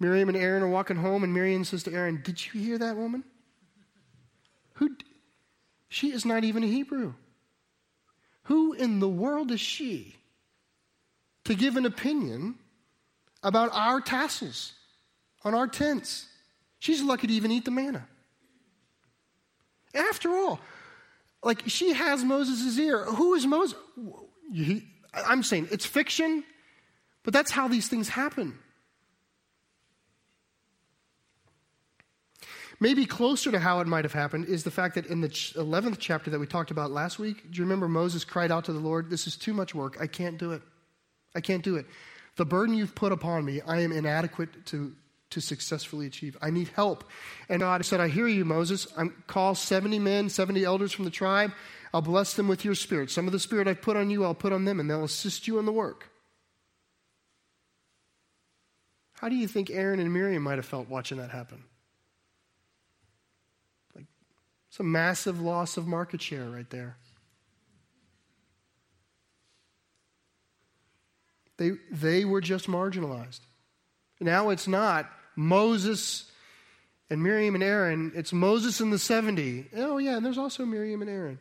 Miriam 0.00 0.28
and 0.28 0.38
Aaron 0.38 0.62
are 0.62 0.68
walking 0.68 0.96
home, 0.96 1.24
and 1.24 1.34
Miriam 1.34 1.64
says 1.64 1.82
to 1.84 1.92
Aaron, 1.92 2.20
Did 2.22 2.44
you 2.44 2.60
hear 2.60 2.78
that 2.78 2.96
woman? 2.96 3.24
Who? 4.74 4.96
She 5.88 6.12
is 6.12 6.24
not 6.24 6.44
even 6.44 6.62
a 6.62 6.66
Hebrew. 6.66 7.14
Who 8.44 8.72
in 8.72 9.00
the 9.00 9.08
world 9.08 9.50
is 9.50 9.60
she 9.60 10.16
to 11.44 11.54
give 11.54 11.76
an 11.76 11.84
opinion 11.84 12.54
about 13.42 13.70
our 13.72 14.00
tassels? 14.00 14.72
On 15.44 15.54
our 15.54 15.66
tents. 15.66 16.26
She's 16.78 17.02
lucky 17.02 17.26
to 17.26 17.32
even 17.32 17.50
eat 17.50 17.64
the 17.64 17.70
manna. 17.70 18.06
After 19.94 20.30
all, 20.30 20.60
like 21.42 21.62
she 21.66 21.92
has 21.92 22.24
Moses' 22.24 22.78
ear. 22.78 23.04
Who 23.04 23.34
is 23.34 23.46
Moses? 23.46 23.78
I'm 25.14 25.42
saying 25.42 25.68
it's 25.70 25.86
fiction, 25.86 26.44
but 27.22 27.32
that's 27.32 27.50
how 27.50 27.68
these 27.68 27.88
things 27.88 28.08
happen. 28.08 28.58
Maybe 32.80 33.06
closer 33.06 33.50
to 33.50 33.58
how 33.58 33.80
it 33.80 33.88
might 33.88 34.04
have 34.04 34.12
happened 34.12 34.44
is 34.46 34.62
the 34.62 34.70
fact 34.70 34.94
that 34.94 35.06
in 35.06 35.20
the 35.20 35.28
11th 35.28 35.96
chapter 35.98 36.30
that 36.30 36.38
we 36.38 36.46
talked 36.46 36.70
about 36.70 36.92
last 36.92 37.18
week, 37.18 37.50
do 37.50 37.58
you 37.58 37.64
remember 37.64 37.88
Moses 37.88 38.24
cried 38.24 38.52
out 38.52 38.66
to 38.66 38.72
the 38.72 38.78
Lord, 38.78 39.10
This 39.10 39.26
is 39.26 39.36
too 39.36 39.52
much 39.52 39.74
work. 39.74 39.96
I 40.00 40.06
can't 40.06 40.38
do 40.38 40.52
it. 40.52 40.62
I 41.34 41.40
can't 41.40 41.64
do 41.64 41.74
it. 41.74 41.86
The 42.36 42.44
burden 42.44 42.76
you've 42.76 42.94
put 42.94 43.10
upon 43.10 43.44
me, 43.44 43.60
I 43.66 43.80
am 43.80 43.90
inadequate 43.90 44.66
to 44.66 44.94
to 45.30 45.40
successfully 45.40 46.06
achieve. 46.06 46.36
I 46.40 46.50
need 46.50 46.68
help. 46.74 47.04
And 47.48 47.60
God 47.60 47.84
said, 47.84 48.00
I 48.00 48.08
hear 48.08 48.28
you, 48.28 48.44
Moses. 48.44 48.86
I'm, 48.96 49.22
call 49.26 49.54
70 49.54 49.98
men, 49.98 50.28
70 50.28 50.64
elders 50.64 50.92
from 50.92 51.04
the 51.04 51.10
tribe. 51.10 51.52
I'll 51.92 52.02
bless 52.02 52.34
them 52.34 52.48
with 52.48 52.64
your 52.64 52.74
spirit. 52.74 53.10
Some 53.10 53.26
of 53.26 53.32
the 53.32 53.38
spirit 53.38 53.68
I've 53.68 53.82
put 53.82 53.96
on 53.96 54.10
you, 54.10 54.24
I'll 54.24 54.34
put 54.34 54.52
on 54.52 54.64
them, 54.64 54.80
and 54.80 54.90
they'll 54.90 55.04
assist 55.04 55.46
you 55.46 55.58
in 55.58 55.66
the 55.66 55.72
work. 55.72 56.10
How 59.20 59.28
do 59.28 59.34
you 59.34 59.48
think 59.48 59.70
Aaron 59.70 59.98
and 59.98 60.12
Miriam 60.12 60.42
might 60.42 60.56
have 60.56 60.66
felt 60.66 60.88
watching 60.88 61.18
that 61.18 61.30
happen? 61.30 61.64
Like, 63.94 64.06
it's 64.68 64.78
a 64.78 64.84
massive 64.84 65.40
loss 65.40 65.76
of 65.76 65.86
market 65.86 66.22
share 66.22 66.48
right 66.48 66.68
there. 66.70 66.96
They, 71.56 71.72
they 71.90 72.24
were 72.24 72.40
just 72.40 72.68
marginalized. 72.68 73.40
Now 74.20 74.50
it's 74.50 74.68
not 74.68 75.10
Moses 75.38 76.28
and 77.08 77.22
Miriam 77.22 77.54
and 77.54 77.62
Aaron, 77.62 78.10
it's 78.16 78.32
Moses 78.32 78.80
and 78.80 78.92
the 78.92 78.98
70. 78.98 79.66
Oh, 79.76 79.98
yeah, 79.98 80.16
and 80.16 80.26
there's 80.26 80.36
also 80.36 80.66
Miriam 80.66 81.00
and 81.00 81.08
Aaron. 81.08 81.38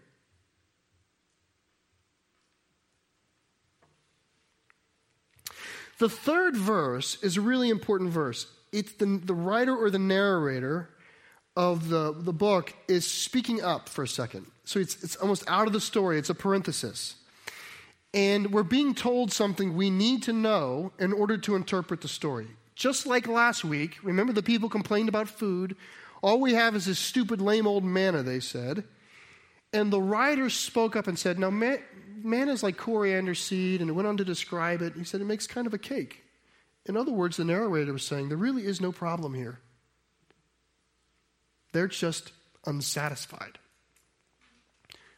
The 5.97 6.09
third 6.09 6.55
verse 6.55 7.21
is 7.23 7.37
a 7.37 7.41
really 7.41 7.69
important 7.69 8.11
verse. 8.11 8.45
It's 8.71 8.93
the, 8.93 9.19
the 9.23 9.33
writer 9.33 9.75
or 9.75 9.89
the 9.89 9.97
narrator 9.97 10.89
of 11.55 11.89
the, 11.89 12.13
the 12.15 12.31
book 12.31 12.75
is 12.87 13.07
speaking 13.07 13.63
up 13.63 13.89
for 13.89 14.03
a 14.03 14.07
second. 14.07 14.45
So 14.63 14.79
it's, 14.79 15.03
it's 15.03 15.15
almost 15.15 15.43
out 15.47 15.65
of 15.65 15.73
the 15.73 15.81
story, 15.81 16.19
it's 16.19 16.29
a 16.29 16.35
parenthesis. 16.35 17.15
And 18.13 18.53
we're 18.53 18.61
being 18.61 18.93
told 18.93 19.33
something 19.33 19.75
we 19.75 19.89
need 19.89 20.21
to 20.23 20.33
know 20.33 20.91
in 20.99 21.13
order 21.13 21.35
to 21.39 21.55
interpret 21.55 22.01
the 22.01 22.07
story. 22.07 22.47
Just 22.77 23.07
like 23.07 23.27
last 23.27 23.65
week, 23.65 23.97
remember 24.03 24.31
the 24.31 24.43
people 24.43 24.69
complained 24.69 25.09
about 25.09 25.27
food. 25.27 25.75
All 26.21 26.39
we 26.39 26.53
have 26.53 26.75
is 26.75 26.85
this 26.85 26.99
stupid, 26.99 27.41
lame 27.41 27.65
old 27.65 27.83
manna, 27.83 28.21
they 28.21 28.39
said. 28.39 28.83
And 29.73 29.91
the 29.91 29.99
writer 29.99 30.47
spoke 30.51 30.95
up 30.95 31.07
and 31.07 31.17
said, 31.17 31.39
Now, 31.39 31.49
man, 31.49 31.79
manna 32.21 32.51
is 32.51 32.61
like 32.61 32.77
coriander 32.77 33.33
seed, 33.33 33.81
and 33.81 33.95
went 33.95 34.07
on 34.07 34.17
to 34.17 34.23
describe 34.23 34.83
it. 34.83 34.93
He 34.93 35.03
said, 35.03 35.21
It 35.21 35.25
makes 35.25 35.47
kind 35.47 35.65
of 35.65 35.73
a 35.73 35.79
cake. 35.79 36.23
In 36.85 36.95
other 36.95 37.11
words, 37.11 37.37
the 37.37 37.45
narrator 37.45 37.93
was 37.93 38.05
saying, 38.05 38.29
There 38.29 38.37
really 38.37 38.65
is 38.65 38.79
no 38.79 38.91
problem 38.91 39.33
here. 39.33 39.59
They're 41.73 41.87
just 41.87 42.31
unsatisfied. 42.67 43.57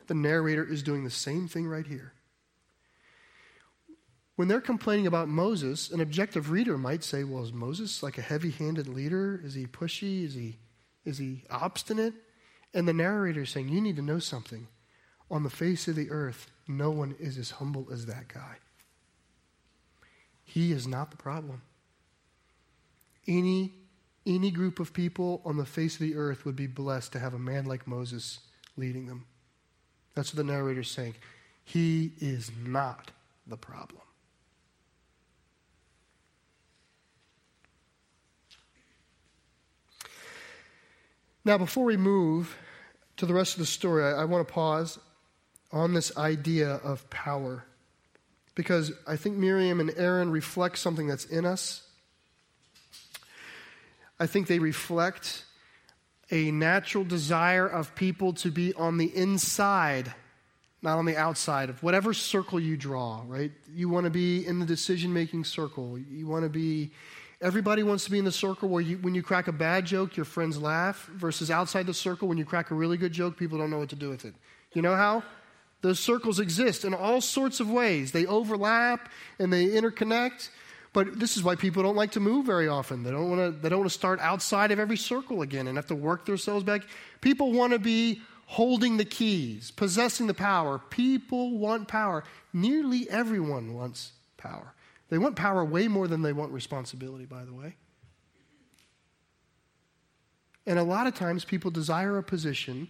The 0.08 0.14
narrator 0.14 0.64
is 0.64 0.82
doing 0.82 1.04
the 1.04 1.10
same 1.10 1.50
thing 1.50 1.68
right 1.68 1.86
here. 1.86 2.14
When 4.40 4.48
they're 4.48 4.62
complaining 4.62 5.06
about 5.06 5.28
Moses, 5.28 5.92
an 5.92 6.00
objective 6.00 6.50
reader 6.50 6.78
might 6.78 7.04
say, 7.04 7.26
well, 7.26 7.44
is 7.44 7.52
Moses 7.52 8.02
like 8.02 8.18
a 8.18 8.22
heavy 8.22 8.52
handed 8.52 8.88
leader? 8.88 9.42
Is 9.44 9.54
he 9.54 9.66
pushy? 9.66 10.24
Is 10.24 10.34
he, 10.34 10.60
is 11.04 11.18
he 11.18 11.44
obstinate? 11.50 12.14
And 12.74 12.88
the 12.88 12.94
narrator 12.94 13.42
is 13.42 13.50
saying, 13.50 13.68
you 13.68 13.82
need 13.82 13.98
to 13.98 14.02
know 14.02 14.20
something. 14.20 14.70
On 15.30 15.44
the 15.44 15.50
face 15.50 15.90
of 15.90 15.98
the 15.98 16.10
earth, 16.10 16.50
no 16.70 16.90
one 16.90 17.18
is 17.20 17.38
as 17.38 17.52
humble 17.52 17.90
as 17.92 18.06
that 18.06 18.30
guy. 18.30 18.56
He 20.46 20.72
is 20.72 20.88
not 20.88 21.12
the 21.12 21.18
problem. 21.18 21.62
Any, 23.28 23.74
any 24.26 24.52
group 24.52 24.80
of 24.80 24.94
people 24.94 25.42
on 25.44 25.58
the 25.58 25.66
face 25.66 25.96
of 25.96 26.00
the 26.00 26.16
earth 26.16 26.46
would 26.46 26.56
be 26.56 26.66
blessed 26.66 27.12
to 27.12 27.20
have 27.20 27.34
a 27.34 27.40
man 27.40 27.66
like 27.66 27.88
Moses 27.88 28.40
leading 28.78 29.06
them. 29.06 29.26
That's 30.16 30.34
what 30.34 30.38
the 30.38 30.50
narrator 30.50 30.80
is 30.80 30.90
saying. 30.90 31.16
He 31.66 32.14
is 32.22 32.50
not 32.66 33.12
the 33.46 33.58
problem. 33.58 34.04
Now, 41.46 41.58
before 41.58 41.86
we 41.86 41.98
move 41.98 42.58
to 43.18 43.26
the 43.26 43.34
rest 43.34 43.54
of 43.54 43.60
the 43.60 43.66
story, 43.66 44.04
I, 44.04 44.22
I 44.22 44.26
want 44.26 44.48
to 44.48 44.54
pause 44.54 45.00
on 45.72 45.94
this 45.94 46.16
idea 46.18 46.76
of 46.76 47.10
power 47.10 47.66
because 48.56 48.92
I 49.08 49.16
think 49.16 49.38
Miriam 49.38 49.80
and 49.80 49.92
Aaron 49.96 50.32
reflect 50.32 50.78
something 50.78 51.08
that's 51.08 51.26
in 51.26 51.46
us. 51.46 51.82
I 54.20 54.28
think 54.28 54.48
they 54.48 54.60
reflect 54.60 55.46
a 56.32 56.52
natural 56.52 57.04
desire 57.04 57.66
of 57.66 57.96
people 57.96 58.34
to 58.34 58.52
be 58.52 58.74
on 58.74 58.98
the 58.98 59.16
inside, 59.16 60.14
not 60.82 60.98
on 60.98 61.06
the 61.06 61.16
outside 61.16 61.70
of 61.70 61.82
whatever 61.82 62.14
circle 62.14 62.60
you 62.60 62.76
draw, 62.76 63.24
right? 63.28 63.52
You 63.74 63.88
want 63.90 64.04
to 64.04 64.10
be 64.10 64.46
in 64.46 64.60
the 64.60 64.66
decision 64.66 65.14
making 65.14 65.46
circle. 65.46 65.98
You 65.98 66.28
want 66.28 66.44
to 66.44 66.50
be, 66.50 66.92
everybody 67.42 67.84
wants 67.84 68.04
to 68.06 68.12
be 68.12 68.20
in 68.20 68.26
the 68.26 68.32
circle 68.32 68.70
where 68.70 68.82
you, 68.82 68.98
when 68.98 69.16
you 69.16 69.24
crack 69.24 69.48
a 69.48 69.52
bad 69.52 69.86
joke, 69.86 70.18
your 70.18 70.26
friends 70.26 70.62
laugh, 70.62 71.10
versus 71.14 71.50
outside 71.50 71.86
the 71.86 71.94
circle, 71.94 72.28
when 72.28 72.38
you 72.38 72.46
crack 72.46 72.72
a 72.72 72.76
really 72.76 72.98
good 72.98 73.12
joke, 73.12 73.38
people 73.38 73.58
don't 73.58 73.70
know 73.70 73.80
what 73.80 73.90
to 73.90 73.96
do 73.96 74.10
with 74.10 74.26
it. 74.26 74.34
You 74.74 74.82
know 74.82 74.96
how? 74.96 75.24
Those 75.82 76.00
circles 76.00 76.40
exist 76.40 76.84
in 76.84 76.94
all 76.94 77.22
sorts 77.22 77.60
of 77.60 77.70
ways. 77.70 78.12
They 78.12 78.26
overlap 78.26 79.10
and 79.40 79.52
they 79.52 79.68
interconnect. 79.68 80.50
But 80.92 81.20
this 81.20 81.38
is 81.38 81.44
why 81.44 81.56
people 81.56 81.84
don't 81.84 81.96
like 81.96 82.12
to 82.14 82.20
move 82.20 82.46
very 82.46 82.68
often. 82.68 83.04
They 83.04 83.12
don't 83.12 83.30
want 83.30 83.56
to, 83.56 83.62
they 83.62 83.70
don't 83.70 83.80
want 83.80 83.92
to 83.92 83.98
start 83.98 84.20
outside 84.20 84.72
of 84.72 84.80
every 84.80 84.98
circle 84.98 85.42
again 85.42 85.68
and 85.68 85.78
have 85.78 85.88
to 85.88 85.96
work 85.96 86.26
themselves 86.26 86.64
back. 86.64 86.82
People 87.22 87.54
want 87.54 87.74
to 87.74 87.80
be 87.80 88.22
holding 88.48 88.98
the 88.98 89.06
keys, 89.06 89.72
possessing 89.72 90.26
the 90.26 90.34
power. 90.34 90.80
People 90.90 91.58
want 91.58 91.88
power. 91.88 92.24
Nearly 92.52 93.08
everyone 93.10 93.76
wants 93.76 94.12
power. 94.38 94.74
They 95.10 95.18
want 95.18 95.36
power 95.36 95.66
way 95.66 95.88
more 95.88 96.08
than 96.08 96.22
they 96.22 96.34
want 96.34 96.52
responsibility, 96.52 97.26
by 97.26 97.44
the 97.44 97.54
way. 97.54 97.76
And 100.66 100.78
a 100.78 100.84
lot 100.84 101.08
of 101.08 101.16
times 101.16 101.46
people 101.46 101.72
desire 101.72 102.18
a 102.18 102.24
position 102.24 102.90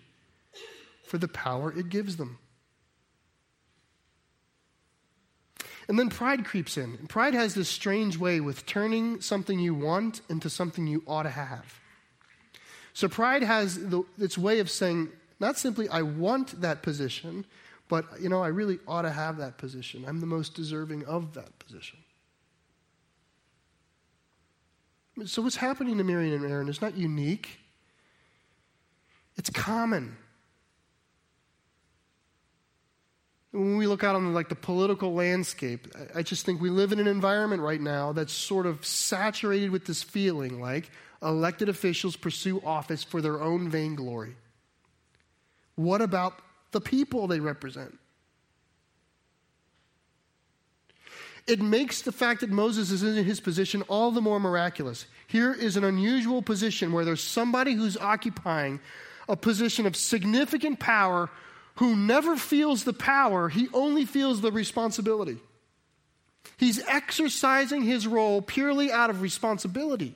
for 1.05 1.17
the 1.17 1.29
power 1.29 1.71
it 1.71 1.89
gives 1.89 2.17
them. 2.17 2.39
And 5.87 5.97
then 5.97 6.09
pride 6.09 6.45
creeps 6.45 6.77
in. 6.77 6.97
pride 7.07 7.33
has 7.33 7.55
this 7.55 7.67
strange 7.67 8.17
way 8.17 8.39
with 8.41 8.67
turning 8.67 9.21
something 9.21 9.57
you 9.57 9.73
want 9.73 10.21
into 10.29 10.49
something 10.49 10.85
you 10.85 11.03
ought 11.07 11.23
to 11.23 11.31
have. 11.31 11.79
So 12.93 13.07
pride 13.07 13.41
has 13.41 13.89
the, 13.89 14.03
its 14.19 14.37
way 14.37 14.59
of 14.59 14.69
saying, 14.69 15.09
not 15.39 15.57
simply, 15.57 15.89
I 15.89 16.01
want 16.01 16.61
that 16.61 16.83
position, 16.83 17.45
but, 17.87 18.05
you 18.21 18.29
know, 18.29 18.43
I 18.43 18.49
really 18.49 18.77
ought 18.87 19.01
to 19.03 19.09
have 19.09 19.37
that 19.37 19.57
position. 19.57 20.05
I'm 20.05 20.19
the 20.19 20.27
most 20.27 20.53
deserving 20.53 21.05
of 21.05 21.33
that 21.33 21.57
position. 21.57 21.97
So, 25.25 25.41
what's 25.41 25.55
happening 25.55 25.97
to 25.97 26.03
Miriam 26.03 26.43
and 26.43 26.51
Aaron 26.51 26.69
is 26.69 26.81
not 26.81 26.97
unique, 26.97 27.59
it's 29.37 29.49
common. 29.49 30.17
When 33.51 33.77
we 33.77 33.87
look 33.87 34.03
out 34.03 34.15
on 34.15 34.33
like 34.33 34.49
the 34.49 34.55
political 34.55 35.13
landscape, 35.13 35.87
I 36.13 36.21
just 36.21 36.45
think 36.45 36.61
we 36.61 36.69
live 36.69 36.91
in 36.91 36.99
an 36.99 37.07
environment 37.07 37.63
right 37.63 37.81
now 37.81 38.11
that's 38.13 38.31
sort 38.31 38.67
of 38.67 38.85
saturated 38.85 39.71
with 39.71 39.85
this 39.85 40.03
feeling 40.03 40.61
like 40.61 40.91
elected 41.23 41.67
officials 41.67 42.15
pursue 42.15 42.61
office 42.63 43.03
for 43.03 43.21
their 43.21 43.41
own 43.41 43.69
vainglory. 43.69 44.35
What 45.75 46.01
about 46.01 46.39
the 46.71 46.81
people 46.81 47.27
they 47.27 47.39
represent? 47.39 47.97
It 51.49 51.59
makes 51.59 52.03
the 52.03 52.11
fact 52.11 52.41
that 52.41 52.51
Moses 52.51 52.91
is 52.91 53.01
in 53.01 53.25
his 53.25 53.39
position 53.39 53.81
all 53.87 54.11
the 54.11 54.21
more 54.21 54.39
miraculous. 54.39 55.07
Here 55.25 55.51
is 55.51 55.77
an 55.77 55.83
unusual 55.83 56.43
position 56.43 56.91
where 56.91 57.03
there's 57.03 57.23
somebody 57.23 57.73
who's 57.73 57.97
occupying 57.97 58.79
a 59.27 59.35
position 59.35 59.87
of 59.87 59.95
significant 59.95 60.79
power 60.79 61.27
who 61.77 61.95
never 61.95 62.35
feels 62.35 62.83
the 62.83 62.93
power, 62.93 63.49
he 63.49 63.67
only 63.73 64.05
feels 64.05 64.41
the 64.41 64.51
responsibility. 64.51 65.39
He's 66.57 66.85
exercising 66.87 67.81
his 67.81 68.05
role 68.05 68.43
purely 68.43 68.91
out 68.91 69.09
of 69.09 69.21
responsibility, 69.21 70.13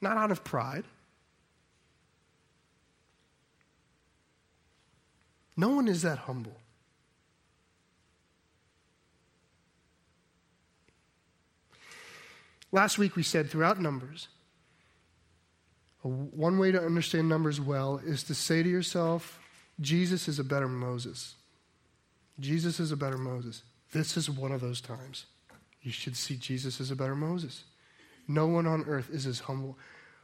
not 0.00 0.16
out 0.16 0.32
of 0.32 0.42
pride. 0.42 0.84
No 5.56 5.68
one 5.68 5.86
is 5.86 6.02
that 6.02 6.18
humble. 6.18 6.56
Last 12.76 12.98
week 12.98 13.16
we 13.16 13.22
said 13.22 13.48
throughout 13.48 13.80
Numbers 13.80 14.28
one 16.02 16.58
way 16.58 16.70
to 16.70 16.80
understand 16.80 17.26
Numbers 17.26 17.58
well 17.58 18.02
is 18.04 18.22
to 18.24 18.34
say 18.34 18.62
to 18.62 18.68
yourself, 18.68 19.40
Jesus 19.80 20.28
is 20.28 20.38
a 20.38 20.44
better 20.44 20.68
Moses. 20.68 21.36
Jesus 22.38 22.78
is 22.78 22.92
a 22.92 22.96
better 22.96 23.16
Moses. 23.16 23.62
This 23.92 24.18
is 24.18 24.28
one 24.28 24.52
of 24.52 24.60
those 24.60 24.82
times. 24.82 25.24
You 25.80 25.90
should 25.90 26.18
see 26.18 26.36
Jesus 26.36 26.78
as 26.78 26.90
a 26.90 26.96
better 26.96 27.16
Moses. 27.16 27.64
No 28.28 28.46
one 28.46 28.66
on 28.66 28.84
earth 28.86 29.08
is 29.10 29.24
as 29.24 29.40
humble. 29.40 29.78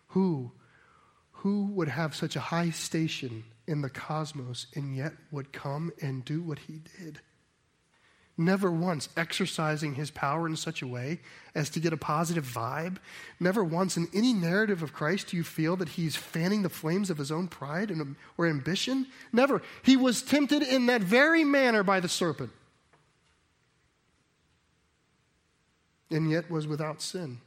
Who? 0.08 0.52
Who 1.30 1.68
would 1.68 1.88
have 1.88 2.14
such 2.14 2.36
a 2.36 2.40
high 2.40 2.68
station 2.68 3.44
in 3.66 3.80
the 3.80 3.88
cosmos 3.88 4.66
and 4.74 4.94
yet 4.94 5.14
would 5.30 5.54
come 5.54 5.90
and 6.02 6.22
do 6.22 6.42
what 6.42 6.58
he 6.58 6.82
did? 6.98 7.18
Never 8.38 8.70
once 8.70 9.08
exercising 9.16 9.94
his 9.94 10.10
power 10.10 10.46
in 10.46 10.56
such 10.56 10.82
a 10.82 10.86
way 10.86 11.20
as 11.54 11.68
to 11.70 11.80
get 11.80 11.92
a 11.92 11.96
positive 11.96 12.44
vibe. 12.44 12.96
Never 13.38 13.62
once 13.62 13.96
in 13.96 14.08
any 14.14 14.32
narrative 14.32 14.82
of 14.82 14.92
Christ 14.92 15.28
do 15.28 15.36
you 15.36 15.44
feel 15.44 15.76
that 15.76 15.90
he's 15.90 16.16
fanning 16.16 16.62
the 16.62 16.68
flames 16.68 17.10
of 17.10 17.18
his 17.18 17.30
own 17.30 17.48
pride 17.48 17.90
and, 17.90 18.16
or 18.38 18.46
ambition. 18.46 19.06
Never. 19.32 19.62
He 19.82 19.96
was 19.96 20.22
tempted 20.22 20.62
in 20.62 20.86
that 20.86 21.02
very 21.02 21.44
manner 21.44 21.82
by 21.82 22.00
the 22.00 22.08
serpent, 22.08 22.50
and 26.10 26.30
yet 26.30 26.50
was 26.50 26.66
without 26.66 27.02
sin. 27.02 27.40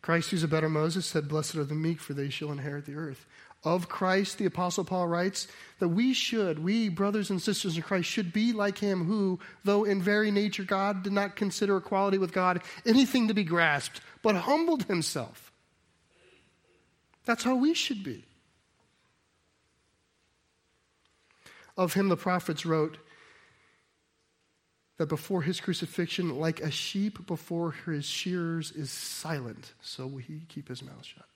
Christ, 0.00 0.30
who's 0.30 0.42
a 0.42 0.48
better 0.48 0.68
Moses, 0.68 1.06
said, 1.06 1.28
Blessed 1.28 1.56
are 1.56 1.64
the 1.64 1.74
meek, 1.74 2.00
for 2.00 2.14
they 2.14 2.30
shall 2.30 2.50
inherit 2.50 2.86
the 2.86 2.94
earth 2.94 3.26
of 3.74 3.88
Christ, 3.88 4.38
the 4.38 4.46
Apostle 4.46 4.84
Paul 4.84 5.08
writes 5.08 5.48
that 5.78 5.88
we 5.88 6.12
should, 6.12 6.58
we 6.58 6.88
brothers 6.88 7.30
and 7.30 7.40
sisters 7.40 7.76
in 7.76 7.82
Christ, 7.82 8.08
should 8.08 8.32
be 8.32 8.52
like 8.52 8.78
him 8.78 9.04
who, 9.04 9.38
though 9.64 9.84
in 9.84 10.02
very 10.02 10.30
nature 10.30 10.64
God, 10.64 11.02
did 11.02 11.12
not 11.12 11.36
consider 11.36 11.76
equality 11.76 12.18
with 12.18 12.32
God 12.32 12.62
anything 12.86 13.28
to 13.28 13.34
be 13.34 13.44
grasped, 13.44 14.00
but 14.22 14.34
humbled 14.34 14.84
himself. 14.84 15.52
That's 17.24 17.44
how 17.44 17.56
we 17.56 17.74
should 17.74 18.02
be. 18.02 18.24
Of 21.76 21.92
him, 21.92 22.08
the 22.08 22.16
prophets 22.16 22.66
wrote 22.66 22.98
that 24.96 25.06
before 25.06 25.42
his 25.42 25.60
crucifixion, 25.60 26.38
like 26.38 26.60
a 26.60 26.70
sheep 26.70 27.26
before 27.26 27.72
his 27.86 28.04
shearers 28.04 28.72
is 28.72 28.90
silent, 28.90 29.74
so 29.80 30.06
will 30.06 30.18
he 30.18 30.42
keep 30.48 30.68
his 30.68 30.82
mouth 30.82 31.04
shut. 31.04 31.26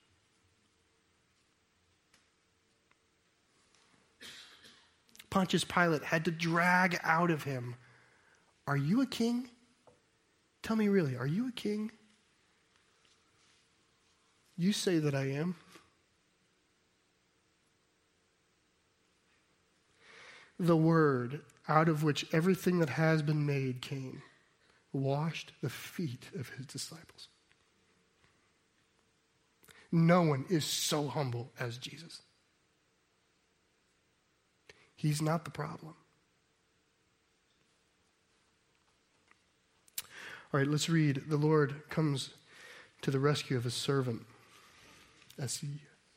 Pontius 5.33 5.65
Pilate 5.65 6.05
had 6.05 6.27
to 6.27 6.31
drag 6.31 7.01
out 7.03 7.31
of 7.31 7.45
him 7.45 7.75
Are 8.67 8.77
you 8.77 9.01
a 9.01 9.07
king? 9.07 9.49
Tell 10.63 10.77
me 10.77 10.89
really, 10.89 11.17
are 11.17 11.27
you 11.27 11.49
a 11.49 11.53
king? 11.53 11.91
You 14.59 14.75
say 14.75 14.99
that 14.99 15.15
I 15.15 15.31
am. 15.31 15.57
The 20.61 20.77
word 20.77 21.41
out 21.67 21.89
of 21.89 22.03
which 22.05 22.27
everything 22.35 22.79
that 22.81 22.91
has 22.91 23.23
been 23.23 23.47
made 23.47 23.81
came 23.81 24.21
washed 24.93 25.53
the 25.63 25.71
feet 25.71 26.27
of 26.39 26.51
his 26.51 26.67
disciples. 26.67 27.29
No 29.91 30.21
one 30.21 30.45
is 30.51 30.67
so 30.67 31.09
humble 31.09 31.53
as 31.59 31.79
Jesus. 31.79 32.21
He's 35.03 35.21
not 35.21 35.45
the 35.45 35.51
problem. 35.51 35.95
All 40.55 40.61
right, 40.61 40.67
let's 40.67 40.89
read. 40.89 41.25
The 41.29 41.37
Lord 41.37 41.89
comes 41.89 42.31
to 43.01 43.11
the 43.11 43.19
rescue 43.19 43.57
of 43.57 43.65
his 43.65 43.75
servant, 43.75 44.23
as 45.41 45.57
he 45.57 45.67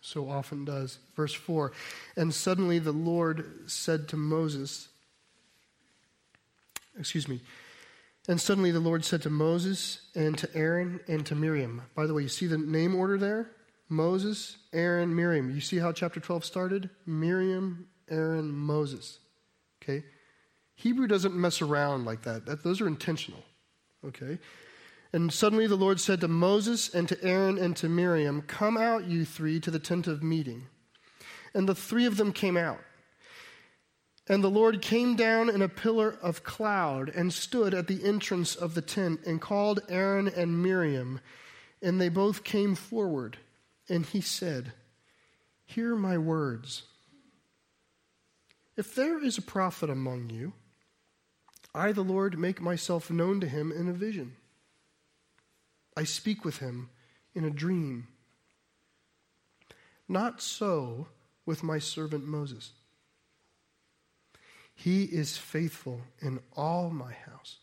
so 0.02 0.30
often 0.30 0.66
does. 0.66 1.00
Verse 1.16 1.34
4 1.34 1.72
And 2.16 2.32
suddenly 2.32 2.78
the 2.78 2.92
Lord 2.92 3.64
said 3.66 4.08
to 4.10 4.18
Moses, 4.18 4.88
excuse 7.00 7.28
me, 7.28 7.42
and 8.28 8.40
suddenly 8.40 8.70
the 8.70 8.80
Lord 8.80 9.04
said 9.04 9.24
to 9.24 9.32
Moses 9.32 10.02
and 10.14 10.38
to 10.38 10.56
Aaron 10.56 11.00
and 11.08 11.26
to 11.26 11.34
Miriam. 11.34 11.82
By 11.96 12.06
the 12.06 12.14
way, 12.14 12.22
you 12.22 12.30
see 12.30 12.46
the 12.46 12.60
name 12.60 12.94
order 12.94 13.18
there? 13.18 13.50
Moses, 13.90 14.58
Aaron, 14.74 15.16
Miriam. 15.16 15.50
You 15.50 15.62
see 15.62 15.78
how 15.78 15.92
chapter 15.92 16.20
12 16.20 16.46
started? 16.46 16.92
Miriam, 17.08 17.88
Aaron, 18.10 18.52
Moses. 18.52 19.20
Okay? 19.82 20.04
Hebrew 20.76 21.08
doesn't 21.08 21.36
mess 21.36 21.62
around 21.62 22.06
like 22.06 22.24
that. 22.24 22.46
that 22.46 22.64
those 22.64 22.82
are 22.82 22.88
intentional. 22.88 23.44
Okay? 24.06 24.40
And 25.14 25.32
suddenly 25.32 25.68
the 25.68 25.76
Lord 25.76 26.00
said 26.00 26.22
to 26.22 26.28
Moses 26.28 26.94
and 26.94 27.08
to 27.08 27.24
Aaron 27.24 27.58
and 27.58 27.76
to 27.78 27.88
Miriam, 27.88 28.42
Come 28.42 28.78
out, 28.78 29.06
you 29.06 29.24
three, 29.24 29.60
to 29.62 29.72
the 29.72 29.80
tent 29.80 30.08
of 30.08 30.22
meeting. 30.22 30.68
And 31.54 31.70
the 31.70 31.76
three 31.76 32.06
of 32.06 32.18
them 32.18 32.34
came 32.34 32.58
out. 32.58 32.80
And 34.28 34.44
the 34.44 34.50
Lord 34.50 34.82
came 34.82 35.16
down 35.16 35.50
in 35.50 35.62
a 35.62 35.70
pillar 35.70 36.18
of 36.22 36.44
cloud 36.44 37.10
and 37.10 37.32
stood 37.32 37.74
at 37.74 37.88
the 37.88 38.04
entrance 38.04 38.56
of 38.56 38.74
the 38.74 38.82
tent 38.82 39.22
and 39.26 39.40
called 39.40 39.82
Aaron 39.88 40.28
and 40.28 40.62
Miriam. 40.62 41.22
And 41.82 42.02
they 42.02 42.10
both 42.10 42.44
came 42.44 42.76
forward. 42.76 43.38
And 43.88 44.06
he 44.06 44.20
said, 44.20 44.74
Hear 45.64 45.96
my 45.96 46.18
words. 46.18 46.84
If 48.78 48.94
there 48.96 49.24
is 49.24 49.38
a 49.38 49.42
prophet 49.42 49.90
among 49.90 50.30
you, 50.30 50.54
I, 51.74 51.92
the 51.92 52.04
Lord, 52.04 52.38
make 52.38 52.62
myself 52.62 53.10
known 53.10 53.40
to 53.42 53.48
him 53.48 53.72
in 53.72 53.90
a 53.90 53.94
vision. 53.94 54.36
I 55.96 56.04
speak 56.04 56.44
with 56.44 56.58
him 56.58 56.90
in 57.34 57.46
a 57.46 57.50
dream. 57.50 58.08
Not 60.08 60.42
so 60.42 61.08
with 61.46 61.64
my 61.64 61.80
servant 61.80 62.26
Moses. 62.26 62.72
He 64.74 65.04
is 65.04 65.38
faithful 65.38 66.02
in 66.20 66.40
all 66.56 66.90
my 66.90 67.14
house. 67.14 67.60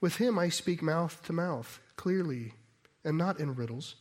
With 0.00 0.16
him 0.16 0.38
I 0.38 0.48
speak 0.48 0.82
mouth 0.82 1.22
to 1.24 1.32
mouth, 1.32 1.80
clearly, 1.96 2.54
and 3.04 3.18
not 3.18 3.40
in 3.40 3.54
riddles, 3.54 3.96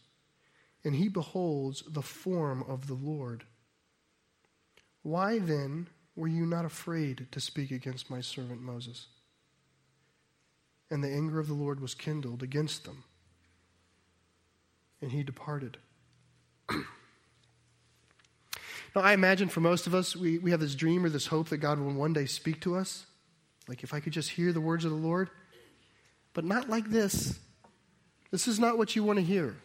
and 0.84 0.96
he 0.96 1.10
beholds 1.10 1.84
the 1.88 2.02
form 2.02 2.64
of 2.68 2.88
the 2.88 2.94
Lord. 2.94 3.44
Why 5.04 5.40
then 5.40 5.88
were 6.16 6.28
you 6.28 6.46
not 6.46 6.66
afraid 6.66 7.28
to 7.32 7.40
speak 7.40 7.72
against 7.72 8.10
my 8.10 8.22
servant 8.22 8.62
Moses? 8.62 9.08
And 10.90 11.04
the 11.04 11.10
anger 11.10 11.40
of 11.40 11.48
the 11.48 11.54
Lord 11.54 11.80
was 11.80 11.96
kindled 11.96 12.44
against 12.44 12.84
them, 12.84 13.06
and 15.02 15.12
he 15.12 15.24
departed. 15.24 15.78
now, 16.70 16.84
I 18.96 19.14
imagine 19.14 19.48
for 19.48 19.62
most 19.62 19.88
of 19.88 19.96
us, 19.96 20.16
we, 20.16 20.38
we 20.38 20.52
have 20.52 20.60
this 20.60 20.76
dream 20.76 21.06
or 21.06 21.10
this 21.10 21.28
hope 21.28 21.50
that 21.50 21.58
God 21.58 21.80
will 21.80 21.94
one 21.94 22.14
day 22.14 22.26
speak 22.26 22.60
to 22.62 22.76
us. 22.76 23.06
Like, 23.68 23.84
if 23.84 23.94
I 23.94 24.02
could 24.02 24.14
just 24.14 24.32
hear 24.32 24.52
the 24.52 24.60
words 24.60 24.84
of 24.84 24.92
the 24.92 24.98
Lord. 24.98 25.30
But 26.34 26.46
not 26.46 26.70
like 26.70 26.90
this. 26.90 27.40
This 28.32 28.48
is 28.48 28.60
not 28.60 28.78
what 28.78 28.96
you 28.96 29.04
want 29.04 29.20
to 29.20 29.26
hear. 29.26 29.56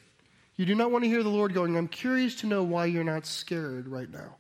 You 0.57 0.65
do 0.65 0.75
not 0.75 0.91
want 0.91 1.05
to 1.05 1.11
hear 1.11 1.23
the 1.23 1.29
Lord 1.29 1.55
going, 1.55 1.77
I'm 1.77 1.89
curious 1.89 2.37
to 2.37 2.47
know 2.47 2.63
why 2.63 2.87
you're 2.87 3.05
not 3.05 3.27
scared 3.27 3.89
right 3.89 4.11
now. 4.11 4.37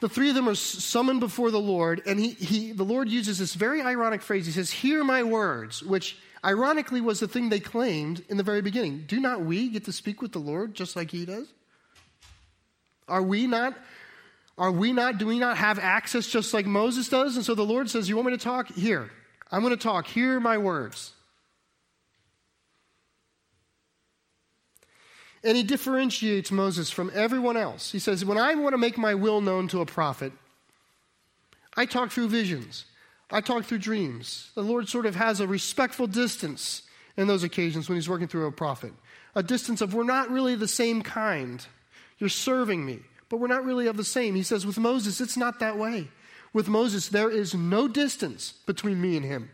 The 0.00 0.08
three 0.08 0.28
of 0.28 0.34
them 0.34 0.48
are 0.48 0.54
summoned 0.54 1.20
before 1.20 1.50
the 1.50 1.60
Lord, 1.60 2.02
and 2.06 2.20
he, 2.20 2.30
he, 2.30 2.72
the 2.72 2.84
Lord 2.84 3.08
uses 3.08 3.38
this 3.38 3.54
very 3.54 3.80
ironic 3.80 4.20
phrase. 4.20 4.46
He 4.46 4.52
says, 4.52 4.70
Hear 4.70 5.02
my 5.04 5.22
words, 5.22 5.82
which 5.82 6.18
ironically 6.44 7.00
was 7.00 7.20
the 7.20 7.28
thing 7.28 7.48
they 7.48 7.60
claimed 7.60 8.22
in 8.28 8.36
the 8.36 8.42
very 8.42 8.60
beginning. 8.60 9.04
Do 9.06 9.20
not 9.20 9.42
we 9.42 9.68
get 9.68 9.84
to 9.86 9.92
speak 9.92 10.20
with 10.20 10.32
the 10.32 10.38
Lord 10.38 10.74
just 10.74 10.96
like 10.96 11.10
he 11.10 11.24
does? 11.24 11.46
Are 13.08 13.22
we 13.22 13.46
not? 13.46 13.76
Are 14.58 14.72
we 14.72 14.92
not? 14.92 15.18
Do 15.18 15.26
we 15.26 15.38
not 15.38 15.56
have 15.56 15.78
access 15.78 16.26
just 16.26 16.52
like 16.52 16.66
Moses 16.66 17.08
does? 17.08 17.36
And 17.36 17.44
so 17.44 17.54
the 17.54 17.64
Lord 17.64 17.88
says, 17.88 18.08
You 18.08 18.16
want 18.16 18.26
me 18.26 18.36
to 18.36 18.42
talk? 18.42 18.68
Here. 18.68 19.10
I'm 19.50 19.62
going 19.62 19.76
to 19.76 19.82
talk. 19.82 20.06
Hear 20.08 20.40
my 20.40 20.58
words. 20.58 21.12
And 25.44 25.56
he 25.56 25.62
differentiates 25.62 26.50
Moses 26.50 26.90
from 26.90 27.10
everyone 27.14 27.56
else. 27.56 27.92
He 27.92 27.98
says, 27.98 28.24
When 28.24 28.38
I 28.38 28.54
want 28.54 28.72
to 28.72 28.78
make 28.78 28.98
my 28.98 29.14
will 29.14 29.40
known 29.40 29.68
to 29.68 29.80
a 29.80 29.86
prophet, 29.86 30.32
I 31.76 31.86
talk 31.86 32.10
through 32.10 32.28
visions, 32.28 32.84
I 33.30 33.40
talk 33.40 33.64
through 33.64 33.78
dreams. 33.78 34.50
The 34.54 34.62
Lord 34.62 34.88
sort 34.88 35.06
of 35.06 35.14
has 35.16 35.40
a 35.40 35.46
respectful 35.46 36.06
distance 36.06 36.82
in 37.16 37.26
those 37.26 37.42
occasions 37.42 37.88
when 37.88 37.96
he's 37.96 38.08
working 38.08 38.28
through 38.28 38.46
a 38.46 38.52
prophet. 38.52 38.92
A 39.34 39.42
distance 39.42 39.80
of, 39.80 39.94
we're 39.94 40.04
not 40.04 40.30
really 40.30 40.54
the 40.54 40.68
same 40.68 41.02
kind. 41.02 41.64
You're 42.18 42.28
serving 42.28 42.84
me, 42.84 43.00
but 43.28 43.38
we're 43.38 43.46
not 43.46 43.64
really 43.64 43.86
of 43.86 43.96
the 43.96 44.04
same. 44.04 44.34
He 44.34 44.42
says, 44.42 44.64
with 44.64 44.78
Moses, 44.78 45.20
it's 45.20 45.36
not 45.36 45.60
that 45.60 45.78
way. 45.78 46.08
With 46.52 46.68
Moses, 46.68 47.08
there 47.08 47.30
is 47.30 47.54
no 47.54 47.88
distance 47.88 48.52
between 48.64 49.00
me 49.00 49.16
and 49.16 49.24
him. 49.24 49.50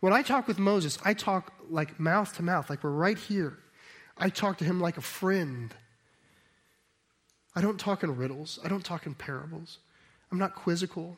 When 0.00 0.12
I 0.12 0.22
talk 0.22 0.48
with 0.48 0.58
Moses, 0.58 0.98
I 1.04 1.14
talk 1.14 1.52
like 1.68 2.00
mouth 2.00 2.34
to 2.36 2.42
mouth, 2.42 2.70
like 2.70 2.82
we're 2.82 2.90
right 2.90 3.18
here. 3.18 3.58
I 4.20 4.28
talk 4.28 4.58
to 4.58 4.64
him 4.64 4.80
like 4.80 4.98
a 4.98 5.02
friend. 5.02 5.74
I 7.56 7.62
don't 7.62 7.80
talk 7.80 8.02
in 8.04 8.16
riddles. 8.16 8.58
I 8.62 8.68
don't 8.68 8.84
talk 8.84 9.06
in 9.06 9.14
parables. 9.14 9.78
I'm 10.30 10.38
not 10.38 10.54
quizzical. 10.54 11.16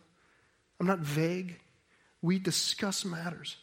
I'm 0.80 0.86
not 0.86 1.00
vague. 1.00 1.58
We 2.22 2.38
discuss 2.38 3.04
matters. 3.04 3.56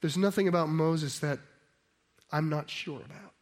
There's 0.00 0.16
nothing 0.16 0.48
about 0.48 0.68
Moses 0.68 1.18
that 1.18 1.40
I'm 2.32 2.48
not 2.48 2.70
sure 2.70 3.00
about. 3.04 3.32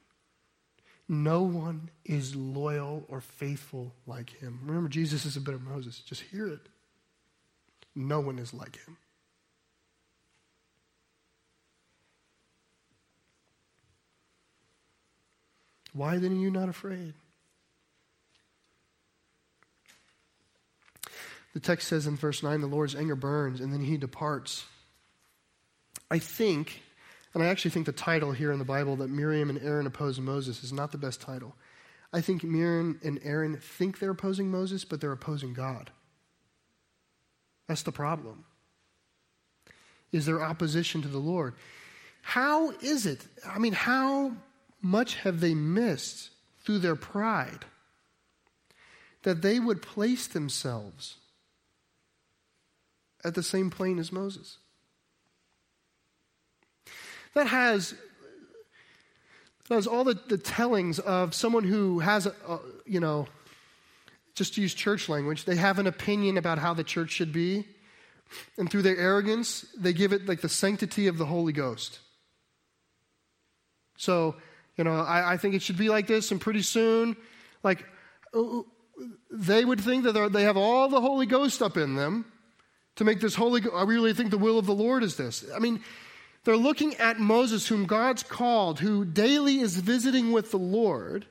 No 1.08 1.42
one 1.42 1.90
is 2.04 2.34
loyal 2.34 3.04
or 3.08 3.20
faithful 3.20 3.94
like 4.06 4.30
him. 4.30 4.60
Remember, 4.64 4.88
Jesus 4.88 5.24
is 5.24 5.36
a 5.36 5.40
bit 5.40 5.54
of 5.54 5.62
Moses. 5.62 6.00
Just 6.00 6.22
hear 6.22 6.48
it. 6.48 6.60
No 7.94 8.20
one 8.20 8.38
is 8.38 8.52
like 8.52 8.76
him. 8.84 8.96
Why 15.98 16.18
then 16.18 16.30
are 16.30 16.40
you 16.40 16.52
not 16.52 16.68
afraid? 16.68 17.14
The 21.54 21.60
text 21.60 21.88
says 21.88 22.06
in 22.06 22.14
verse 22.16 22.40
9, 22.40 22.60
the 22.60 22.68
Lord's 22.68 22.94
anger 22.94 23.16
burns 23.16 23.60
and 23.60 23.72
then 23.72 23.82
he 23.82 23.96
departs. 23.96 24.64
I 26.08 26.20
think, 26.20 26.82
and 27.34 27.42
I 27.42 27.46
actually 27.46 27.72
think 27.72 27.86
the 27.86 27.92
title 27.92 28.30
here 28.30 28.52
in 28.52 28.60
the 28.60 28.64
Bible 28.64 28.94
that 28.96 29.10
Miriam 29.10 29.50
and 29.50 29.60
Aaron 29.60 29.88
oppose 29.88 30.20
Moses 30.20 30.62
is 30.62 30.72
not 30.72 30.92
the 30.92 30.98
best 30.98 31.20
title. 31.20 31.56
I 32.12 32.20
think 32.20 32.44
Miriam 32.44 33.00
and 33.02 33.18
Aaron 33.24 33.56
think 33.56 33.98
they're 33.98 34.10
opposing 34.10 34.52
Moses, 34.52 34.84
but 34.84 35.00
they're 35.00 35.10
opposing 35.10 35.52
God. 35.52 35.90
That's 37.66 37.82
the 37.82 37.90
problem. 37.90 38.44
Is 40.12 40.26
their 40.26 40.44
opposition 40.44 41.02
to 41.02 41.08
the 41.08 41.18
Lord. 41.18 41.54
How 42.22 42.70
is 42.70 43.04
it? 43.04 43.26
I 43.44 43.58
mean, 43.58 43.72
how 43.72 44.32
much 44.80 45.16
have 45.16 45.40
they 45.40 45.54
missed 45.54 46.30
through 46.64 46.78
their 46.78 46.96
pride 46.96 47.64
that 49.22 49.42
they 49.42 49.58
would 49.58 49.82
place 49.82 50.26
themselves 50.26 51.16
at 53.24 53.34
the 53.34 53.42
same 53.42 53.70
plane 53.70 53.98
as 53.98 54.12
Moses. 54.12 54.58
That 57.34 57.48
has, 57.48 57.94
that 59.68 59.74
has 59.74 59.86
all 59.86 60.04
the, 60.04 60.14
the 60.28 60.38
tellings 60.38 60.98
of 60.98 61.34
someone 61.34 61.64
who 61.64 61.98
has, 61.98 62.26
a, 62.26 62.34
a, 62.48 62.60
you 62.86 63.00
know, 63.00 63.26
just 64.34 64.54
to 64.54 64.60
use 64.60 64.72
church 64.72 65.08
language, 65.08 65.44
they 65.44 65.56
have 65.56 65.78
an 65.78 65.86
opinion 65.86 66.38
about 66.38 66.58
how 66.58 66.72
the 66.72 66.84
church 66.84 67.10
should 67.10 67.32
be. 67.32 67.66
And 68.56 68.70
through 68.70 68.82
their 68.82 68.96
arrogance, 68.96 69.66
they 69.76 69.92
give 69.92 70.12
it 70.12 70.26
like 70.26 70.42
the 70.42 70.48
sanctity 70.48 71.06
of 71.06 71.18
the 71.18 71.26
Holy 71.26 71.52
Ghost. 71.52 71.98
So 73.96 74.36
you 74.78 74.84
know, 74.84 74.94
I, 74.94 75.32
I 75.32 75.36
think 75.36 75.54
it 75.54 75.62
should 75.62 75.76
be 75.76 75.88
like 75.88 76.06
this, 76.06 76.30
and 76.30 76.40
pretty 76.40 76.62
soon, 76.62 77.16
like, 77.64 77.84
uh, 78.32 78.62
they 79.30 79.64
would 79.64 79.80
think 79.80 80.04
that 80.04 80.32
they 80.32 80.44
have 80.44 80.56
all 80.56 80.88
the 80.88 81.00
Holy 81.00 81.26
Ghost 81.26 81.60
up 81.60 81.76
in 81.76 81.96
them 81.96 82.24
to 82.96 83.04
make 83.04 83.20
this 83.20 83.34
holy. 83.34 83.62
I 83.74 83.82
really 83.82 84.14
think 84.14 84.30
the 84.30 84.38
will 84.38 84.58
of 84.58 84.66
the 84.66 84.74
Lord 84.74 85.02
is 85.02 85.16
this. 85.16 85.44
I 85.54 85.58
mean, 85.58 85.80
they're 86.44 86.56
looking 86.56 86.94
at 86.96 87.18
Moses, 87.18 87.66
whom 87.66 87.86
God's 87.86 88.22
called, 88.22 88.78
who 88.78 89.04
daily 89.04 89.58
is 89.58 89.76
visiting 89.76 90.32
with 90.32 90.52
the 90.52 90.58
Lord. 90.58 91.26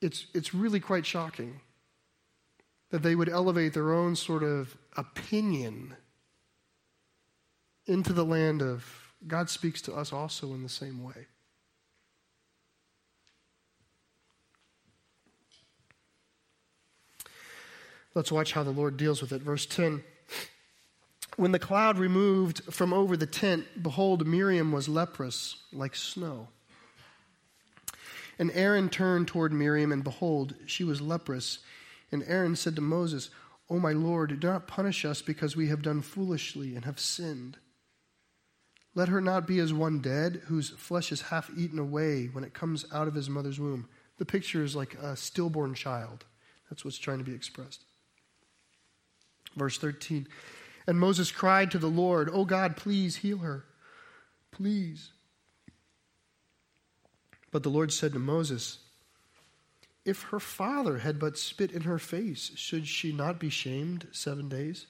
It's, 0.00 0.26
it's 0.34 0.52
really 0.52 0.80
quite 0.80 1.06
shocking 1.06 1.60
that 2.90 3.02
they 3.02 3.14
would 3.14 3.28
elevate 3.28 3.74
their 3.74 3.92
own 3.92 4.16
sort 4.16 4.42
of 4.42 4.76
opinion 4.96 5.96
into 7.86 8.12
the 8.12 8.24
land 8.24 8.62
of 8.62 8.86
God 9.26 9.48
speaks 9.48 9.80
to 9.82 9.94
us 9.94 10.12
also 10.12 10.52
in 10.54 10.62
the 10.62 10.68
same 10.68 11.02
way. 11.02 11.26
Let's 18.14 18.30
watch 18.30 18.52
how 18.52 18.62
the 18.62 18.70
Lord 18.70 18.96
deals 18.96 19.20
with 19.20 19.32
it. 19.32 19.42
Verse 19.42 19.66
10. 19.66 20.04
When 21.36 21.50
the 21.50 21.58
cloud 21.58 21.98
removed 21.98 22.62
from 22.72 22.92
over 22.92 23.16
the 23.16 23.26
tent, 23.26 23.82
behold, 23.82 24.24
Miriam 24.24 24.70
was 24.70 24.88
leprous 24.88 25.56
like 25.72 25.96
snow. 25.96 26.48
And 28.38 28.52
Aaron 28.52 28.88
turned 28.88 29.26
toward 29.26 29.52
Miriam, 29.52 29.90
and 29.90 30.04
behold, 30.04 30.54
she 30.66 30.84
was 30.84 31.00
leprous. 31.00 31.58
And 32.12 32.22
Aaron 32.26 32.54
said 32.54 32.76
to 32.76 32.80
Moses, 32.80 33.30
O 33.68 33.80
my 33.80 33.92
Lord, 33.92 34.38
do 34.38 34.46
not 34.46 34.68
punish 34.68 35.04
us 35.04 35.22
because 35.22 35.56
we 35.56 35.68
have 35.68 35.82
done 35.82 36.02
foolishly 36.02 36.76
and 36.76 36.84
have 36.84 37.00
sinned. 37.00 37.58
Let 38.94 39.08
her 39.08 39.20
not 39.20 39.46
be 39.46 39.58
as 39.58 39.72
one 39.72 40.00
dead, 40.00 40.42
whose 40.46 40.70
flesh 40.70 41.10
is 41.10 41.22
half 41.22 41.50
eaten 41.56 41.78
away 41.78 42.26
when 42.26 42.44
it 42.44 42.54
comes 42.54 42.84
out 42.92 43.08
of 43.08 43.14
his 43.14 43.28
mother's 43.28 43.58
womb. 43.58 43.88
The 44.18 44.24
picture 44.24 44.62
is 44.62 44.76
like 44.76 44.94
a 44.94 45.16
stillborn 45.16 45.74
child. 45.74 46.24
That's 46.70 46.84
what's 46.84 46.98
trying 46.98 47.18
to 47.18 47.24
be 47.24 47.34
expressed. 47.34 47.84
Verse 49.56 49.78
13 49.78 50.28
And 50.86 50.98
Moses 50.98 51.32
cried 51.32 51.70
to 51.72 51.78
the 51.78 51.88
Lord, 51.88 52.30
Oh 52.32 52.44
God, 52.44 52.76
please 52.76 53.16
heal 53.16 53.38
her. 53.38 53.64
Please. 54.52 55.10
But 57.50 57.64
the 57.64 57.70
Lord 57.70 57.92
said 57.92 58.12
to 58.12 58.18
Moses, 58.20 58.78
If 60.04 60.22
her 60.24 60.40
father 60.40 60.98
had 60.98 61.18
but 61.18 61.38
spit 61.38 61.72
in 61.72 61.82
her 61.82 61.98
face, 61.98 62.52
should 62.54 62.86
she 62.86 63.12
not 63.12 63.40
be 63.40 63.48
shamed 63.48 64.06
seven 64.12 64.48
days? 64.48 64.86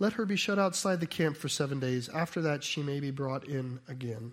Let 0.00 0.14
her 0.14 0.24
be 0.24 0.34
shut 0.34 0.58
outside 0.58 0.98
the 0.98 1.06
camp 1.06 1.36
for 1.36 1.50
seven 1.50 1.78
days. 1.78 2.08
After 2.08 2.40
that, 2.40 2.64
she 2.64 2.82
may 2.82 3.00
be 3.00 3.10
brought 3.10 3.44
in 3.44 3.80
again. 3.86 4.32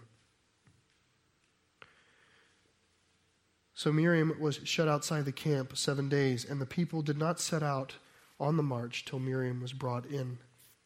So 3.73 3.91
Miriam 3.91 4.33
was 4.39 4.61
shut 4.63 4.87
outside 4.87 5.25
the 5.25 5.33
camp 5.33 5.77
seven 5.77 6.07
days, 6.07 6.45
and 6.45 6.61
the 6.61 6.65
people 6.65 7.01
did 7.01 7.17
not 7.17 7.41
set 7.41 7.61
out 7.61 7.95
on 8.39 8.55
the 8.55 8.63
march 8.63 9.03
till 9.03 9.19
Miriam 9.19 9.61
was 9.61 9.73
brought 9.73 10.05
in 10.05 10.39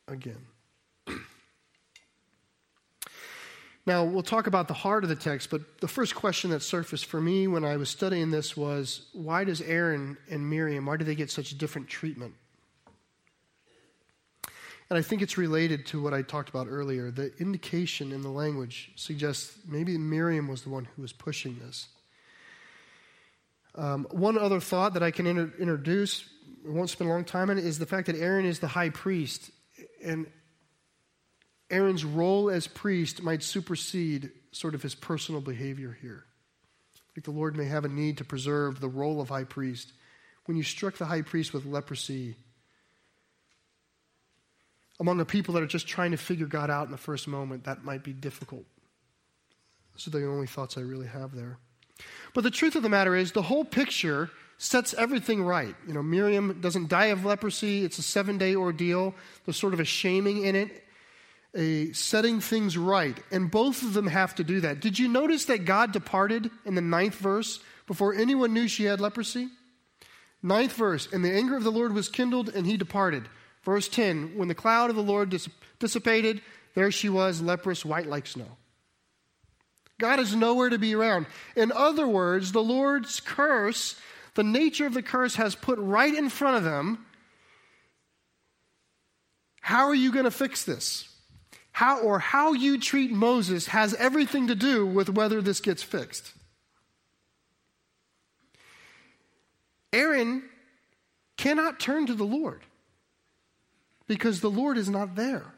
again. 0.08 0.48
now, 3.86 4.04
we'll 4.04 4.24
talk 4.24 4.48
about 4.48 4.68
the 4.68 4.74
heart 4.74 5.04
of 5.04 5.10
the 5.10 5.16
text, 5.16 5.52
but 5.52 5.80
the 5.80 5.88
first 5.88 6.16
question 6.16 6.50
that 6.50 6.64
surfaced 6.64 7.06
for 7.06 7.22
me 7.22 7.48
when 7.48 7.64
I 7.64 7.78
was 7.78 7.90
studying 7.90 8.32
this 8.32 8.58
was 8.58 9.06
why 9.14 9.44
does 9.44 9.62
Aaron 9.62 10.18
and 10.28 10.50
Miriam, 10.50 10.88
why 10.88 10.98
do 10.98 11.06
they 11.06 11.16
get 11.16 11.30
such 11.30 11.56
different 11.60 11.88
treatment? 11.88 12.34
And 14.92 14.98
I 14.98 15.02
think 15.02 15.22
it's 15.22 15.38
related 15.38 15.86
to 15.86 16.04
what 16.04 16.14
I 16.14 16.22
talked 16.22 16.50
about 16.50 16.68
earlier. 16.70 17.12
The 17.12 17.32
indication 17.38 18.12
in 18.12 18.24
the 18.24 18.30
language 18.30 18.92
suggests 18.98 19.58
maybe 19.66 19.98
Miriam 19.98 20.50
was 20.50 20.64
the 20.64 20.70
one 20.70 20.84
who 20.84 21.02
was 21.02 21.14
pushing 21.14 21.58
this. 21.60 21.88
Um, 23.74 24.06
one 24.12 24.38
other 24.38 24.60
thought 24.60 24.96
that 24.96 25.02
I 25.02 25.12
can 25.12 25.28
inter- 25.28 25.54
introduce, 25.58 26.28
we 26.66 26.72
won't 26.72 26.90
spend 26.90 27.10
a 27.10 27.14
long 27.14 27.24
time 27.24 27.50
on 27.50 27.58
it, 27.58 27.64
is 27.64 27.80
the 27.80 27.86
fact 27.86 28.08
that 28.08 28.18
Aaron 28.18 28.44
is 28.44 28.60
the 28.60 28.68
high 28.68 28.90
priest. 28.90 29.52
And 30.04 30.28
Aaron's 31.70 32.04
role 32.04 32.50
as 32.50 32.68
priest 32.68 33.24
might 33.24 33.44
supersede 33.44 34.30
sort 34.52 34.76
of 34.76 34.82
his 34.82 34.94
personal 34.94 35.40
behavior 35.40 35.98
here. 36.02 36.26
Like 37.16 37.24
the 37.24 37.32
Lord 37.32 37.56
may 37.56 37.64
have 37.64 37.86
a 37.86 37.88
need 37.88 38.18
to 38.18 38.26
preserve 38.26 38.82
the 38.82 38.90
role 38.90 39.22
of 39.22 39.30
high 39.30 39.46
priest. 39.46 39.94
When 40.48 40.58
you 40.58 40.64
struck 40.64 40.98
the 40.98 41.06
high 41.06 41.22
priest 41.22 41.54
with 41.54 41.66
leprosy, 41.66 42.36
among 45.02 45.18
the 45.18 45.26
people 45.26 45.56
that 45.56 45.64
are 45.64 45.68
just 45.68 45.88
trying 45.88 46.12
to 46.12 46.18
figure 46.18 46.46
God 46.46 46.70
out 46.70 46.86
in 46.86 46.92
the 46.92 46.98
first 46.98 47.28
moment, 47.28 47.64
that 47.64 47.84
might 47.84 48.04
be 48.04 48.14
difficult. 48.14 48.64
Those 49.94 50.08
are 50.08 50.12
the 50.12 50.28
only 50.28 50.46
thoughts 50.46 50.78
I 50.78 50.82
really 50.82 51.08
have 51.08 51.36
there. 51.36 51.58
But 52.36 52.44
the 52.44 52.52
truth 52.52 52.76
of 52.76 52.84
the 52.84 52.90
matter 52.90 53.16
is, 53.16 53.32
the 53.32 53.42
whole 53.42 53.66
picture 53.66 54.30
sets 54.60 54.94
everything 54.94 55.44
right. 55.44 55.76
You 55.88 55.96
know, 55.96 56.04
Miriam 56.04 56.62
doesn't 56.62 56.88
die 56.88 57.06
of 57.06 57.26
leprosy, 57.26 57.84
it's 57.84 57.98
a 57.98 58.04
seven 58.04 58.38
day 58.38 58.56
ordeal. 58.56 59.16
There's 59.44 59.58
sort 59.58 59.74
of 59.74 59.80
a 59.80 59.86
shaming 59.86 60.46
in 60.46 60.56
it, 60.56 60.84
a 61.56 61.92
setting 61.94 62.40
things 62.40 62.78
right. 62.78 63.20
And 63.32 63.50
both 63.50 63.82
of 63.82 63.94
them 63.94 64.06
have 64.06 64.36
to 64.36 64.44
do 64.44 64.62
that. 64.62 64.82
Did 64.82 65.00
you 65.00 65.08
notice 65.08 65.46
that 65.46 65.66
God 65.66 65.94
departed 65.94 66.52
in 66.64 66.76
the 66.76 66.82
ninth 66.82 67.16
verse 67.16 67.60
before 67.88 68.14
anyone 68.14 68.54
knew 68.54 68.68
she 68.68 68.84
had 68.84 69.02
leprosy? 69.02 69.50
Ninth 70.44 70.74
verse, 70.74 71.12
and 71.12 71.26
the 71.26 71.34
anger 71.34 71.58
of 71.58 71.64
the 71.64 71.72
Lord 71.72 71.94
was 71.94 72.08
kindled, 72.08 72.50
and 72.50 72.68
he 72.68 72.78
departed. 72.78 73.28
Verse 73.64 73.88
10, 73.88 74.38
when 74.38 74.48
the 74.48 74.56
cloud 74.56 74.90
of 74.90 74.96
the 74.96 75.04
Lord 75.04 75.36
dissipated, 75.80 76.42
there 76.74 76.92
she 76.92 77.10
was, 77.10 77.42
leprous, 77.42 77.86
white 77.86 78.08
like 78.08 78.26
snow. 78.26 78.58
God 80.00 80.20
is 80.20 80.36
nowhere 80.36 80.70
to 80.70 80.80
be 80.80 80.96
around. 80.96 81.28
In 81.56 81.72
other 81.72 82.08
words, 82.08 82.52
the 82.52 82.64
Lord's 82.64 83.20
curse, 83.20 84.00
the 84.34 84.44
nature 84.44 84.88
of 84.88 84.96
the 84.96 85.04
curse, 85.04 85.36
has 85.36 85.54
put 85.54 85.78
right 85.78 86.14
in 86.14 86.30
front 86.30 86.58
of 86.58 86.64
them. 86.64 87.06
How 89.62 89.86
are 89.86 89.96
you 89.96 90.12
going 90.12 90.26
to 90.26 90.32
fix 90.32 90.66
this? 90.66 91.08
How 91.72 92.00
or 92.00 92.18
how 92.18 92.54
you 92.54 92.80
treat 92.80 93.12
Moses 93.12 93.68
has 93.68 93.94
everything 93.94 94.48
to 94.48 94.56
do 94.56 94.88
with 94.88 95.08
whether 95.08 95.40
this 95.40 95.60
gets 95.60 95.84
fixed. 95.84 96.34
Aaron 99.94 100.44
cannot 101.38 101.80
turn 101.80 102.08
to 102.08 102.16
the 102.16 102.24
Lord 102.24 102.62
because 104.12 104.42
the 104.42 104.52
Lord 104.52 104.78
is 104.78 104.90
not 104.90 105.16
there. 105.16 105.54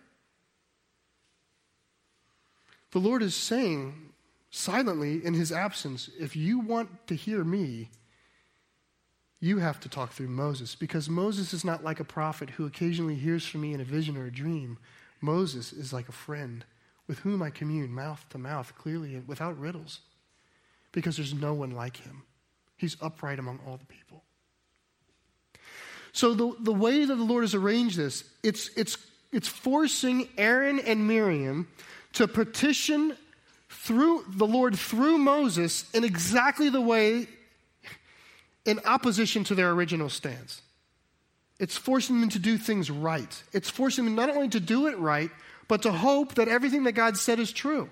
The 2.92 3.00
Lord 3.00 3.24
is 3.24 3.34
saying, 3.34 4.13
silently 4.52 5.26
in 5.26 5.34
his 5.34 5.52
absence, 5.52 6.08
if 6.20 6.36
you 6.36 6.60
want 6.60 7.08
to 7.08 7.16
hear 7.16 7.44
me, 7.44 7.89
you 9.39 9.58
have 9.58 9.80
to 9.80 9.89
talk 9.89 10.12
through 10.12 10.28
Moses 10.28 10.76
because 10.76 11.10
Moses 11.10 11.52
is 11.52 11.66
not 11.66 11.84
like 11.84 12.00
a 12.00 12.04
prophet 12.04 12.52
who 12.52 12.68
occasionally 12.68 13.16
hears 13.16 13.44
from 13.44 13.62
me 13.62 13.74
in 13.74 13.82
a 13.82 13.84
vision 13.84 14.16
or 14.18 14.28
a 14.28 14.32
dream. 14.32 14.78
Moses 15.20 15.74
is 15.74 15.92
like 15.92 16.08
a 16.08 16.12
friend 16.12 16.63
with 17.08 17.18
whom 17.18 17.42
I 17.42 17.50
commune 17.50 17.92
mouth 17.92 18.24
to 18.30 18.38
mouth 18.38 18.76
clearly 18.78 19.16
and 19.16 19.28
without 19.28 19.60
riddles 19.60 20.02
because 20.92 21.18
there's 21.18 21.34
no 21.34 21.56
one 21.56 21.72
like 21.72 21.98
him. 21.98 22.22
He's 22.78 22.98
upright 23.02 23.39
among 23.39 23.62
all 23.66 23.78
the 23.78 23.86
people. 23.86 24.23
So 26.13 26.34
the, 26.34 26.56
the 26.60 26.73
way 26.73 27.06
that 27.06 27.15
the 27.15 27.23
Lord 27.23 27.43
has 27.43 27.56
arranged 27.56 27.97
this, 27.97 28.23
it's, 28.43 28.69
it's, 28.78 28.97
it's 29.32 29.47
forcing 29.47 30.30
Aaron 30.38 30.80
and 30.80 31.08
Miriam 31.08 31.67
to 32.13 32.28
petition 32.28 33.17
through 33.69 34.23
the 34.30 34.45
Lord 34.45 34.78
through 34.78 35.17
Moses 35.17 35.89
in 35.91 36.04
exactly 36.04 36.69
the 36.69 36.80
way 36.80 37.28
in 38.63 38.80
opposition 38.86 39.43
to 39.45 39.56
their 39.56 39.71
original 39.71 40.08
stance. 40.08 40.62
It's 41.60 41.76
forcing 41.76 42.21
them 42.21 42.30
to 42.30 42.39
do 42.39 42.58
things 42.58 42.89
right. 42.89 43.43
It's 43.52 43.69
forcing 43.69 44.06
them 44.06 44.15
not 44.15 44.30
only 44.30 44.49
to 44.49 44.60
do 44.60 44.88
it 44.88 44.97
right, 44.99 45.32
but 45.67 45.82
to 45.84 45.91
hope 45.91 46.36
that 46.36 46.47
everything 46.47 46.84
that 46.84 46.91
God 46.93 47.17
said 47.17 47.39
is 47.39 47.52
true. 47.52 47.89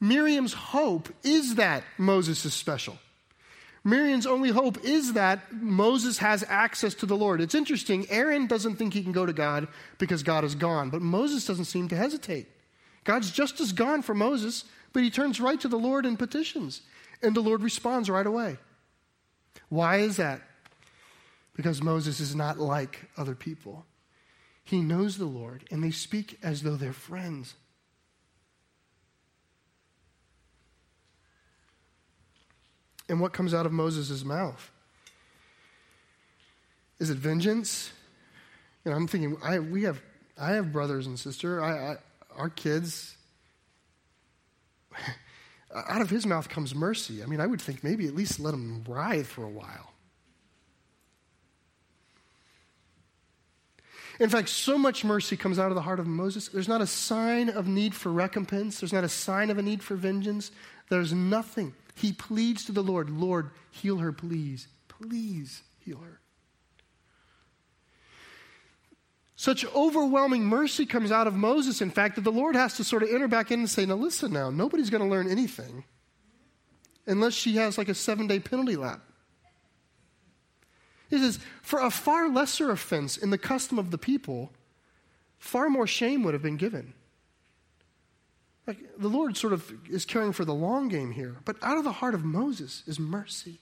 Miriam's 0.00 0.52
hope 0.52 1.08
is 1.24 1.56
that 1.56 1.82
Moses 1.96 2.44
is 2.44 2.54
special. 2.54 2.98
Miriam's 3.84 4.26
only 4.26 4.50
hope 4.50 4.84
is 4.84 5.12
that 5.14 5.52
Moses 5.52 6.18
has 6.18 6.44
access 6.48 6.94
to 6.94 7.06
the 7.06 7.16
Lord. 7.16 7.40
It's 7.40 7.54
interesting, 7.54 8.06
Aaron 8.10 8.46
doesn't 8.46 8.76
think 8.76 8.92
he 8.92 9.02
can 9.02 9.12
go 9.12 9.24
to 9.24 9.32
God 9.32 9.68
because 9.98 10.22
God 10.22 10.44
is 10.44 10.54
gone, 10.54 10.90
but 10.90 11.02
Moses 11.02 11.46
doesn't 11.46 11.66
seem 11.66 11.88
to 11.88 11.96
hesitate. 11.96 12.48
God's 13.04 13.30
just 13.30 13.60
as 13.60 13.72
gone 13.72 14.02
for 14.02 14.14
Moses 14.14 14.64
but 14.92 15.02
he 15.02 15.10
turns 15.10 15.40
right 15.40 15.60
to 15.60 15.68
the 15.68 15.78
Lord 15.78 16.06
and 16.06 16.18
petitions, 16.18 16.82
and 17.22 17.34
the 17.34 17.40
Lord 17.40 17.62
responds 17.62 18.08
right 18.08 18.26
away. 18.26 18.58
Why 19.68 19.98
is 19.98 20.16
that? 20.16 20.42
Because 21.54 21.82
Moses 21.82 22.20
is 22.20 22.34
not 22.34 22.58
like 22.58 23.08
other 23.16 23.34
people. 23.34 23.84
He 24.64 24.80
knows 24.80 25.18
the 25.18 25.26
Lord, 25.26 25.64
and 25.70 25.82
they 25.82 25.90
speak 25.90 26.38
as 26.42 26.62
though 26.62 26.76
they're 26.76 26.92
friends. 26.92 27.54
And 33.08 33.20
what 33.20 33.32
comes 33.32 33.54
out 33.54 33.66
of 33.66 33.72
Moses' 33.72 34.24
mouth? 34.24 34.70
Is 36.98 37.10
it 37.10 37.16
vengeance? 37.16 37.92
Know, 38.84 38.92
I'm 38.92 39.06
thinking, 39.06 39.36
I, 39.42 39.58
we 39.58 39.82
have, 39.84 40.00
I 40.38 40.52
have 40.52 40.72
brothers 40.72 41.06
and 41.06 41.18
sister. 41.18 41.62
I, 41.62 41.92
I, 41.92 41.96
our 42.36 42.48
kids, 42.48 43.16
out 45.74 46.00
of 46.00 46.10
his 46.10 46.26
mouth 46.26 46.48
comes 46.48 46.74
mercy. 46.74 47.22
I 47.22 47.26
mean, 47.26 47.40
I 47.40 47.46
would 47.46 47.60
think 47.60 47.84
maybe 47.84 48.06
at 48.06 48.14
least 48.14 48.40
let 48.40 48.54
him 48.54 48.84
writhe 48.86 49.26
for 49.26 49.44
a 49.44 49.50
while. 49.50 49.92
In 54.20 54.28
fact, 54.28 54.48
so 54.48 54.76
much 54.76 55.04
mercy 55.04 55.36
comes 55.36 55.60
out 55.60 55.70
of 55.70 55.76
the 55.76 55.82
heart 55.82 56.00
of 56.00 56.06
Moses. 56.06 56.48
There's 56.48 56.66
not 56.66 56.80
a 56.80 56.86
sign 56.86 57.48
of 57.48 57.68
need 57.68 57.94
for 57.94 58.10
recompense, 58.10 58.80
there's 58.80 58.92
not 58.92 59.04
a 59.04 59.08
sign 59.08 59.50
of 59.50 59.58
a 59.58 59.62
need 59.62 59.82
for 59.82 59.94
vengeance. 59.94 60.50
There's 60.90 61.12
nothing. 61.12 61.74
He 61.98 62.12
pleads 62.12 62.64
to 62.66 62.72
the 62.72 62.82
Lord, 62.82 63.10
Lord, 63.10 63.50
heal 63.70 63.98
her, 63.98 64.12
please. 64.12 64.68
Please 64.86 65.62
heal 65.80 65.98
her. 65.98 66.20
Such 69.34 69.64
overwhelming 69.74 70.44
mercy 70.44 70.86
comes 70.86 71.12
out 71.12 71.26
of 71.26 71.34
Moses, 71.34 71.80
in 71.80 71.90
fact, 71.90 72.16
that 72.16 72.22
the 72.22 72.32
Lord 72.32 72.54
has 72.56 72.76
to 72.76 72.84
sort 72.84 73.02
of 73.02 73.10
enter 73.10 73.28
back 73.28 73.50
in 73.50 73.60
and 73.60 73.70
say, 73.70 73.84
Now 73.84 73.94
listen 73.94 74.32
now, 74.32 74.50
nobody's 74.50 74.90
going 74.90 75.02
to 75.02 75.08
learn 75.08 75.30
anything 75.30 75.84
unless 77.06 77.34
she 77.34 77.56
has 77.56 77.78
like 77.78 77.88
a 77.88 77.94
seven 77.94 78.26
day 78.26 78.38
penalty 78.38 78.76
lap. 78.76 79.00
He 81.10 81.18
says, 81.18 81.40
For 81.62 81.80
a 81.80 81.90
far 81.90 82.28
lesser 82.28 82.70
offense 82.70 83.16
in 83.16 83.30
the 83.30 83.38
custom 83.38 83.78
of 83.78 83.90
the 83.90 83.98
people, 83.98 84.52
far 85.38 85.68
more 85.68 85.86
shame 85.86 86.22
would 86.24 86.34
have 86.34 86.42
been 86.42 86.56
given. 86.56 86.94
Like, 88.68 88.98
the 88.98 89.08
Lord 89.08 89.34
sort 89.34 89.54
of 89.54 89.72
is 89.88 90.04
caring 90.04 90.34
for 90.34 90.44
the 90.44 90.52
long 90.52 90.88
game 90.88 91.12
here, 91.12 91.36
but 91.46 91.56
out 91.62 91.78
of 91.78 91.84
the 91.84 91.92
heart 91.92 92.14
of 92.14 92.22
Moses 92.22 92.82
is 92.86 93.00
mercy. 93.00 93.60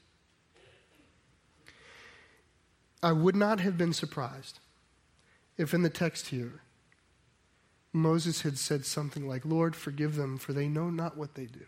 I 3.05 3.12
would 3.12 3.37
not 3.37 3.61
have 3.61 3.79
been 3.79 3.92
surprised 3.92 4.59
if 5.57 5.73
in 5.73 5.83
the 5.83 5.90
text 5.90 6.29
here, 6.29 6.62
Moses 7.92 8.42
had 8.42 8.59
said 8.59 8.85
something 8.85 9.29
like, 9.29 9.45
Lord, 9.45 9.77
forgive 9.77 10.16
them, 10.16 10.38
for 10.38 10.53
they 10.53 10.66
know 10.66 10.90
not 10.90 11.16
what 11.16 11.35
they 11.35 11.47
do. 11.47 11.66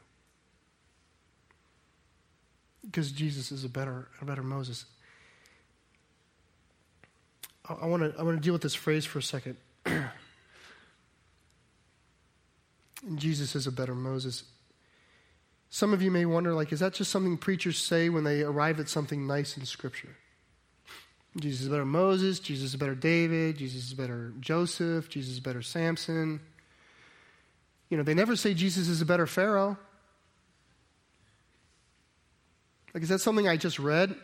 Because 2.84 3.12
Jesus 3.12 3.52
is 3.52 3.62
a 3.62 3.68
better, 3.68 4.08
a 4.20 4.24
better 4.24 4.42
Moses. 4.42 4.84
I 7.68 7.86
want 7.86 8.02
to 8.02 8.18
I 8.18 8.22
want 8.24 8.36
to 8.36 8.42
deal 8.42 8.52
with 8.52 8.62
this 8.62 8.74
phrase 8.74 9.04
for 9.04 9.20
a 9.20 9.22
second. 9.22 9.56
Jesus 13.14 13.54
is 13.54 13.66
a 13.66 13.72
better 13.72 13.94
Moses. 13.94 14.44
Some 15.70 15.92
of 15.92 16.02
you 16.02 16.10
may 16.10 16.24
wonder, 16.24 16.54
like, 16.54 16.72
is 16.72 16.80
that 16.80 16.94
just 16.94 17.10
something 17.10 17.36
preachers 17.36 17.78
say 17.78 18.08
when 18.08 18.24
they 18.24 18.42
arrive 18.42 18.80
at 18.80 18.88
something 18.88 19.26
nice 19.26 19.56
in 19.56 19.66
Scripture? 19.66 20.16
Jesus 21.36 21.62
is 21.62 21.68
better 21.68 21.84
Moses, 21.84 22.40
Jesus 22.40 22.70
is 22.70 22.76
better 22.76 22.94
David, 22.94 23.58
Jesus 23.58 23.88
is 23.88 23.94
better 23.94 24.32
Joseph, 24.40 25.08
Jesus 25.08 25.34
is 25.34 25.40
better 25.40 25.62
Samson. 25.62 26.40
You 27.90 27.96
know, 27.96 28.02
they 28.02 28.14
never 28.14 28.34
say 28.34 28.54
Jesus 28.54 28.88
is 28.88 29.00
a 29.00 29.06
better 29.06 29.26
Pharaoh. 29.26 29.78
Like, 32.94 33.02
is 33.02 33.10
that 33.10 33.20
something 33.20 33.46
I 33.46 33.56
just 33.56 33.78
read? 33.78 34.14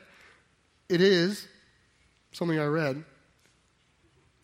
It 0.88 1.00
is 1.00 1.46
something 2.32 2.58
I 2.58 2.66
read. 2.66 3.04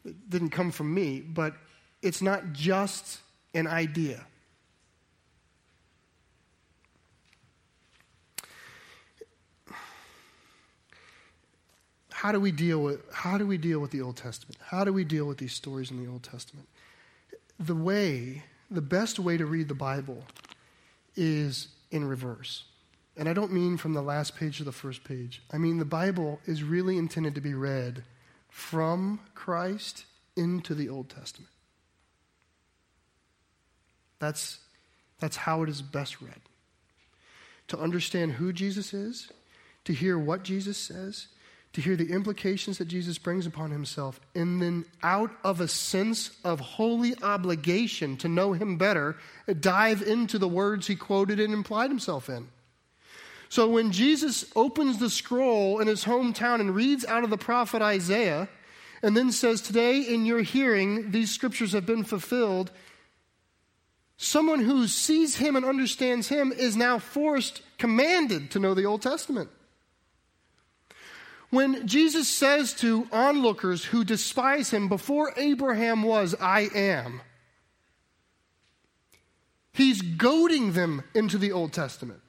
It 0.04 0.30
didn't 0.30 0.50
come 0.50 0.70
from 0.70 0.94
me, 0.94 1.20
but 1.20 1.54
it's 2.02 2.22
not 2.22 2.52
just 2.52 3.18
an 3.54 3.66
idea. 3.66 4.24
How 12.10 12.32
do 12.32 12.40
we 12.40 12.52
deal 12.52 12.82
with 12.82 13.00
how 13.12 13.38
do 13.38 13.46
we 13.46 13.56
deal 13.56 13.78
with 13.78 13.92
the 13.92 14.02
Old 14.02 14.16
Testament? 14.16 14.58
How 14.62 14.84
do 14.84 14.92
we 14.92 15.04
deal 15.04 15.24
with 15.24 15.38
these 15.38 15.54
stories 15.54 15.90
in 15.90 16.04
the 16.04 16.10
Old 16.10 16.22
Testament? 16.22 16.68
The 17.58 17.74
way, 17.74 18.42
the 18.70 18.82
best 18.82 19.18
way 19.18 19.38
to 19.38 19.46
read 19.46 19.68
the 19.68 19.74
Bible 19.74 20.22
is 21.16 21.68
in 21.90 22.04
reverse. 22.04 22.64
And 23.16 23.26
I 23.26 23.32
don't 23.32 23.52
mean 23.52 23.78
from 23.78 23.94
the 23.94 24.02
last 24.02 24.36
page 24.36 24.58
to 24.58 24.64
the 24.64 24.72
first 24.72 25.02
page. 25.02 25.42
I 25.50 25.56
mean 25.56 25.78
the 25.78 25.84
Bible 25.86 26.40
is 26.44 26.62
really 26.62 26.98
intended 26.98 27.34
to 27.36 27.40
be 27.40 27.54
read 27.54 28.04
from 28.50 29.20
Christ 29.34 30.04
into 30.36 30.74
the 30.74 30.90
Old 30.90 31.08
Testament. 31.08 31.50
That's, 34.20 34.58
that's 35.18 35.36
how 35.36 35.62
it 35.62 35.68
is 35.68 35.82
best 35.82 36.20
read. 36.20 36.40
To 37.68 37.78
understand 37.78 38.32
who 38.32 38.52
Jesus 38.52 38.94
is, 38.94 39.30
to 39.84 39.92
hear 39.92 40.18
what 40.18 40.44
Jesus 40.44 40.76
says, 40.76 41.26
to 41.72 41.80
hear 41.80 41.96
the 41.96 42.12
implications 42.12 42.78
that 42.78 42.88
Jesus 42.88 43.16
brings 43.16 43.46
upon 43.46 43.70
himself, 43.70 44.20
and 44.34 44.60
then 44.60 44.84
out 45.02 45.30
of 45.44 45.60
a 45.60 45.68
sense 45.68 46.30
of 46.44 46.58
holy 46.58 47.14
obligation 47.22 48.16
to 48.18 48.28
know 48.28 48.52
him 48.52 48.76
better, 48.76 49.16
dive 49.60 50.02
into 50.02 50.38
the 50.38 50.48
words 50.48 50.86
he 50.86 50.96
quoted 50.96 51.38
and 51.38 51.54
implied 51.54 51.90
himself 51.90 52.28
in. 52.28 52.48
So 53.48 53.68
when 53.68 53.92
Jesus 53.92 54.44
opens 54.54 54.98
the 54.98 55.10
scroll 55.10 55.80
in 55.80 55.88
his 55.88 56.04
hometown 56.04 56.60
and 56.60 56.74
reads 56.74 57.04
out 57.04 57.24
of 57.24 57.30
the 57.30 57.38
prophet 57.38 57.82
Isaiah, 57.82 58.48
and 59.02 59.16
then 59.16 59.32
says, 59.32 59.60
Today 59.60 60.00
in 60.00 60.26
your 60.26 60.42
hearing, 60.42 61.10
these 61.10 61.30
scriptures 61.30 61.72
have 61.72 61.86
been 61.86 62.04
fulfilled. 62.04 62.70
Someone 64.22 64.60
who 64.60 64.86
sees 64.86 65.36
him 65.36 65.56
and 65.56 65.64
understands 65.64 66.28
him 66.28 66.52
is 66.52 66.76
now 66.76 66.98
forced, 66.98 67.62
commanded 67.78 68.50
to 68.50 68.58
know 68.58 68.74
the 68.74 68.84
Old 68.84 69.00
Testament. 69.00 69.48
When 71.48 71.86
Jesus 71.86 72.28
says 72.28 72.74
to 72.74 73.08
onlookers 73.12 73.86
who 73.86 74.04
despise 74.04 74.72
him, 74.72 74.90
Before 74.90 75.32
Abraham 75.38 76.02
was, 76.02 76.34
I 76.38 76.68
am, 76.74 77.22
he's 79.72 80.02
goading 80.02 80.74
them 80.74 81.02
into 81.14 81.38
the 81.38 81.52
Old 81.52 81.72
Testament. 81.72 82.20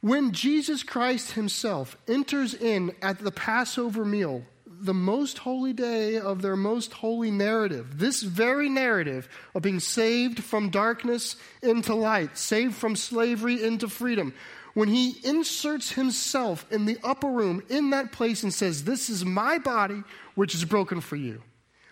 When 0.00 0.32
Jesus 0.32 0.82
Christ 0.82 1.32
himself 1.32 1.98
enters 2.08 2.54
in 2.54 2.94
at 3.02 3.18
the 3.18 3.30
Passover 3.30 4.06
meal 4.06 4.42
the 4.80 4.94
most 4.94 5.38
holy 5.38 5.72
day 5.72 6.18
of 6.18 6.42
their 6.42 6.56
most 6.56 6.92
holy 6.92 7.30
narrative. 7.30 7.98
This 7.98 8.22
very 8.22 8.68
narrative 8.68 9.28
of 9.54 9.62
being 9.62 9.80
saved 9.80 10.42
from 10.42 10.70
darkness 10.70 11.36
into 11.62 11.94
light, 11.94 12.36
saved 12.36 12.74
from 12.74 12.96
slavery 12.96 13.62
into 13.62 13.88
freedom. 13.88 14.34
When 14.74 14.88
he 14.88 15.16
inserts 15.24 15.92
himself 15.92 16.64
in 16.70 16.84
the 16.84 16.98
upper 17.02 17.28
room 17.28 17.62
in 17.68 17.90
that 17.90 18.12
place 18.12 18.42
and 18.42 18.54
says, 18.54 18.84
This 18.84 19.10
is 19.10 19.24
my 19.24 19.58
body, 19.58 20.02
which 20.34 20.54
is 20.54 20.64
broken 20.64 21.00
for 21.00 21.16
you. 21.16 21.42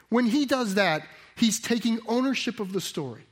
When 0.09 0.27
he 0.27 0.47
does 0.47 0.75
that, 0.75 1.03
he's 1.37 1.59
taking 1.61 1.99
ownership 2.07 2.61
of 2.61 2.73
the 2.73 2.81
story. 2.81 3.27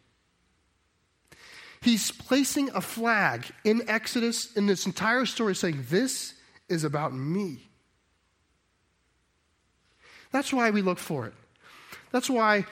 He's 1.80 2.10
placing 2.10 2.70
a 2.70 2.80
flag 2.80 3.44
in 3.62 3.88
Exodus 3.88 4.52
in 4.54 4.66
this 4.66 4.86
entire 4.86 5.26
story 5.26 5.54
saying, 5.54 5.84
This 5.88 6.34
is 6.68 6.82
about 6.82 7.14
me. 7.14 7.68
That's 10.34 10.52
why 10.52 10.70
we 10.70 10.82
look 10.82 10.98
for 10.98 11.26
it. 11.26 11.32
That's 12.10 12.28
why 12.28 12.66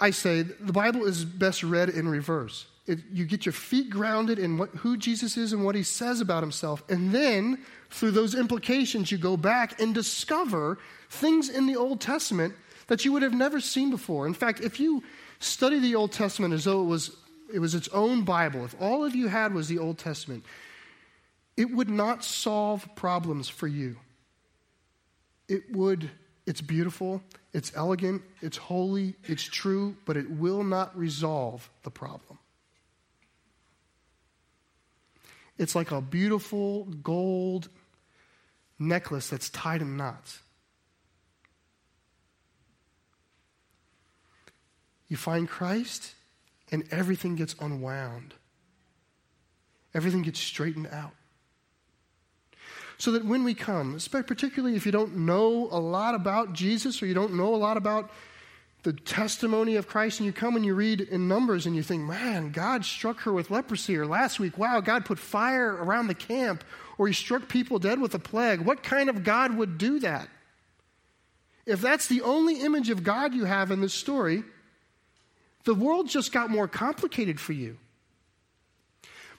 I 0.00 0.12
say 0.12 0.42
the 0.42 0.72
Bible 0.72 1.06
is 1.06 1.24
best 1.24 1.64
read 1.64 1.88
in 1.88 2.06
reverse. 2.06 2.66
It, 2.86 3.00
you 3.12 3.24
get 3.24 3.44
your 3.44 3.52
feet 3.52 3.90
grounded 3.90 4.38
in 4.38 4.58
what, 4.58 4.70
who 4.70 4.96
Jesus 4.96 5.36
is 5.36 5.52
and 5.52 5.64
what 5.64 5.74
he 5.74 5.82
says 5.82 6.20
about 6.20 6.44
himself. 6.44 6.84
And 6.88 7.12
then, 7.12 7.58
through 7.90 8.12
those 8.12 8.36
implications, 8.36 9.10
you 9.10 9.18
go 9.18 9.36
back 9.36 9.80
and 9.80 9.92
discover 9.92 10.78
things 11.08 11.48
in 11.48 11.66
the 11.66 11.74
Old 11.74 12.00
Testament 12.00 12.54
that 12.86 13.04
you 13.04 13.10
would 13.10 13.22
have 13.22 13.34
never 13.34 13.60
seen 13.60 13.90
before. 13.90 14.24
In 14.28 14.34
fact, 14.34 14.60
if 14.60 14.78
you 14.78 15.02
study 15.40 15.80
the 15.80 15.96
Old 15.96 16.12
Testament 16.12 16.54
as 16.54 16.62
though 16.62 16.80
it 16.80 16.86
was, 16.86 17.10
it 17.52 17.58
was 17.58 17.74
its 17.74 17.88
own 17.88 18.22
Bible, 18.22 18.64
if 18.64 18.76
all 18.80 19.04
of 19.04 19.16
you 19.16 19.26
had 19.26 19.52
was 19.52 19.66
the 19.66 19.78
Old 19.78 19.98
Testament, 19.98 20.44
it 21.56 21.74
would 21.74 21.90
not 21.90 22.22
solve 22.22 22.88
problems 22.94 23.48
for 23.48 23.66
you. 23.66 23.96
It 25.48 25.74
would 25.74 26.08
it's 26.50 26.60
beautiful, 26.60 27.22
it's 27.52 27.70
elegant, 27.76 28.22
it's 28.42 28.56
holy, 28.56 29.14
it's 29.22 29.44
true, 29.44 29.94
but 30.04 30.16
it 30.16 30.28
will 30.28 30.64
not 30.64 30.98
resolve 30.98 31.70
the 31.84 31.90
problem. 31.92 32.40
It's 35.58 35.76
like 35.76 35.92
a 35.92 36.00
beautiful 36.00 36.86
gold 37.04 37.68
necklace 38.80 39.28
that's 39.28 39.48
tied 39.48 39.80
in 39.80 39.96
knots. 39.96 40.40
You 45.06 45.16
find 45.16 45.48
Christ, 45.48 46.14
and 46.72 46.82
everything 46.90 47.36
gets 47.36 47.54
unwound. 47.60 48.34
Everything 49.94 50.22
gets 50.22 50.40
straightened 50.40 50.88
out. 50.88 51.14
So 53.00 53.12
that 53.12 53.24
when 53.24 53.44
we 53.44 53.54
come, 53.54 53.98
particularly 54.10 54.76
if 54.76 54.84
you 54.84 54.92
don't 54.92 55.16
know 55.16 55.68
a 55.70 55.80
lot 55.80 56.14
about 56.14 56.52
Jesus 56.52 57.02
or 57.02 57.06
you 57.06 57.14
don't 57.14 57.32
know 57.32 57.54
a 57.54 57.56
lot 57.56 57.78
about 57.78 58.10
the 58.82 58.92
testimony 58.92 59.76
of 59.76 59.88
Christ, 59.88 60.20
and 60.20 60.26
you 60.26 60.34
come 60.34 60.54
and 60.54 60.66
you 60.66 60.74
read 60.74 61.00
in 61.00 61.26
Numbers 61.26 61.64
and 61.64 61.74
you 61.74 61.82
think, 61.82 62.02
man, 62.02 62.52
God 62.52 62.84
struck 62.84 63.20
her 63.20 63.32
with 63.32 63.50
leprosy, 63.50 63.96
or 63.96 64.06
last 64.06 64.38
week, 64.38 64.58
wow, 64.58 64.80
God 64.80 65.06
put 65.06 65.18
fire 65.18 65.76
around 65.76 66.08
the 66.08 66.14
camp, 66.14 66.62
or 66.98 67.06
he 67.06 67.14
struck 67.14 67.48
people 67.48 67.78
dead 67.78 68.02
with 68.02 68.14
a 68.14 68.18
plague. 68.18 68.60
What 68.60 68.82
kind 68.82 69.08
of 69.08 69.24
God 69.24 69.56
would 69.56 69.78
do 69.78 70.00
that? 70.00 70.28
If 71.64 71.80
that's 71.80 72.06
the 72.06 72.20
only 72.20 72.60
image 72.60 72.90
of 72.90 73.02
God 73.02 73.32
you 73.32 73.46
have 73.46 73.70
in 73.70 73.80
this 73.80 73.94
story, 73.94 74.44
the 75.64 75.74
world 75.74 76.06
just 76.06 76.32
got 76.32 76.50
more 76.50 76.68
complicated 76.68 77.40
for 77.40 77.54
you. 77.54 77.78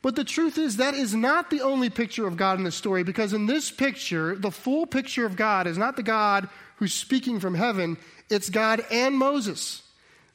But 0.02 0.16
the 0.16 0.24
truth 0.24 0.58
is, 0.58 0.78
that 0.78 0.96
is 0.96 1.14
not 1.14 1.50
the 1.50 1.62
only 1.62 1.90
picture 1.90 2.26
of 2.26 2.38
God 2.38 2.58
in 2.58 2.64
the 2.64 2.72
story, 2.72 3.04
because 3.04 3.34
in 3.34 3.46
this 3.46 3.70
picture, 3.70 4.36
the 4.36 4.52
full 4.52 4.88
picture 4.88 5.26
of 5.26 5.36
God 5.36 5.68
is 5.68 5.78
not 5.78 5.96
the 5.96 6.04
God 6.04 6.50
who's 6.78 6.94
speaking 6.94 7.40
from 7.40 7.54
heaven, 7.54 7.98
it's 8.30 8.50
God 8.50 8.84
and 8.92 9.16
Moses. 9.16 9.84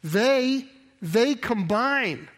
They, 0.05 0.66
they 1.03 1.34
combine 1.34 2.28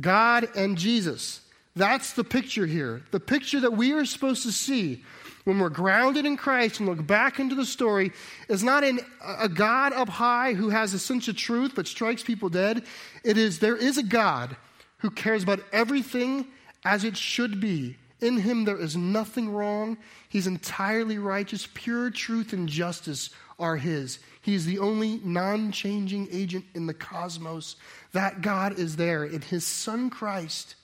God 0.00 0.48
and 0.54 0.78
Jesus. 0.78 1.40
That's 1.74 2.12
the 2.12 2.22
picture 2.22 2.66
here. 2.66 3.02
The 3.10 3.18
picture 3.18 3.60
that 3.60 3.72
we 3.72 3.92
are 3.92 4.04
supposed 4.04 4.44
to 4.44 4.52
see 4.52 5.04
when 5.44 5.58
we're 5.58 5.70
grounded 5.70 6.26
in 6.26 6.36
Christ 6.36 6.78
and 6.78 6.88
look 6.88 7.04
back 7.04 7.40
into 7.40 7.54
the 7.54 7.64
story 7.64 8.12
is 8.48 8.62
not 8.62 8.84
in 8.84 9.00
a 9.24 9.48
God 9.48 9.92
up 9.92 10.08
high 10.08 10.52
who 10.52 10.68
has 10.68 10.94
a 10.94 10.98
sense 10.98 11.26
of 11.26 11.36
truth 11.36 11.72
but 11.74 11.88
strikes 11.88 12.22
people 12.22 12.48
dead. 12.48 12.84
It 13.24 13.38
is 13.38 13.58
there 13.58 13.76
is 13.76 13.98
a 13.98 14.02
God 14.02 14.56
who 14.98 15.10
cares 15.10 15.42
about 15.42 15.60
everything 15.72 16.46
as 16.84 17.04
it 17.04 17.16
should 17.16 17.60
be. 17.60 17.96
In 18.20 18.38
him 18.38 18.64
there 18.64 18.78
is 18.78 18.96
nothing 18.96 19.50
wrong. 19.50 19.96
He's 20.28 20.46
entirely 20.46 21.18
righteous. 21.18 21.68
Pure 21.72 22.10
truth 22.10 22.52
and 22.52 22.68
justice 22.68 23.30
are 23.58 23.76
his. 23.76 24.18
He 24.42 24.54
is 24.54 24.66
the 24.66 24.78
only 24.78 25.20
non 25.22 25.72
changing 25.72 26.28
agent 26.30 26.64
in 26.74 26.86
the 26.86 26.94
cosmos. 26.94 27.76
That 28.12 28.42
God 28.42 28.78
is 28.78 28.96
there, 28.96 29.24
and 29.24 29.44
his 29.44 29.66
son 29.66 30.10
Christ 30.10 30.74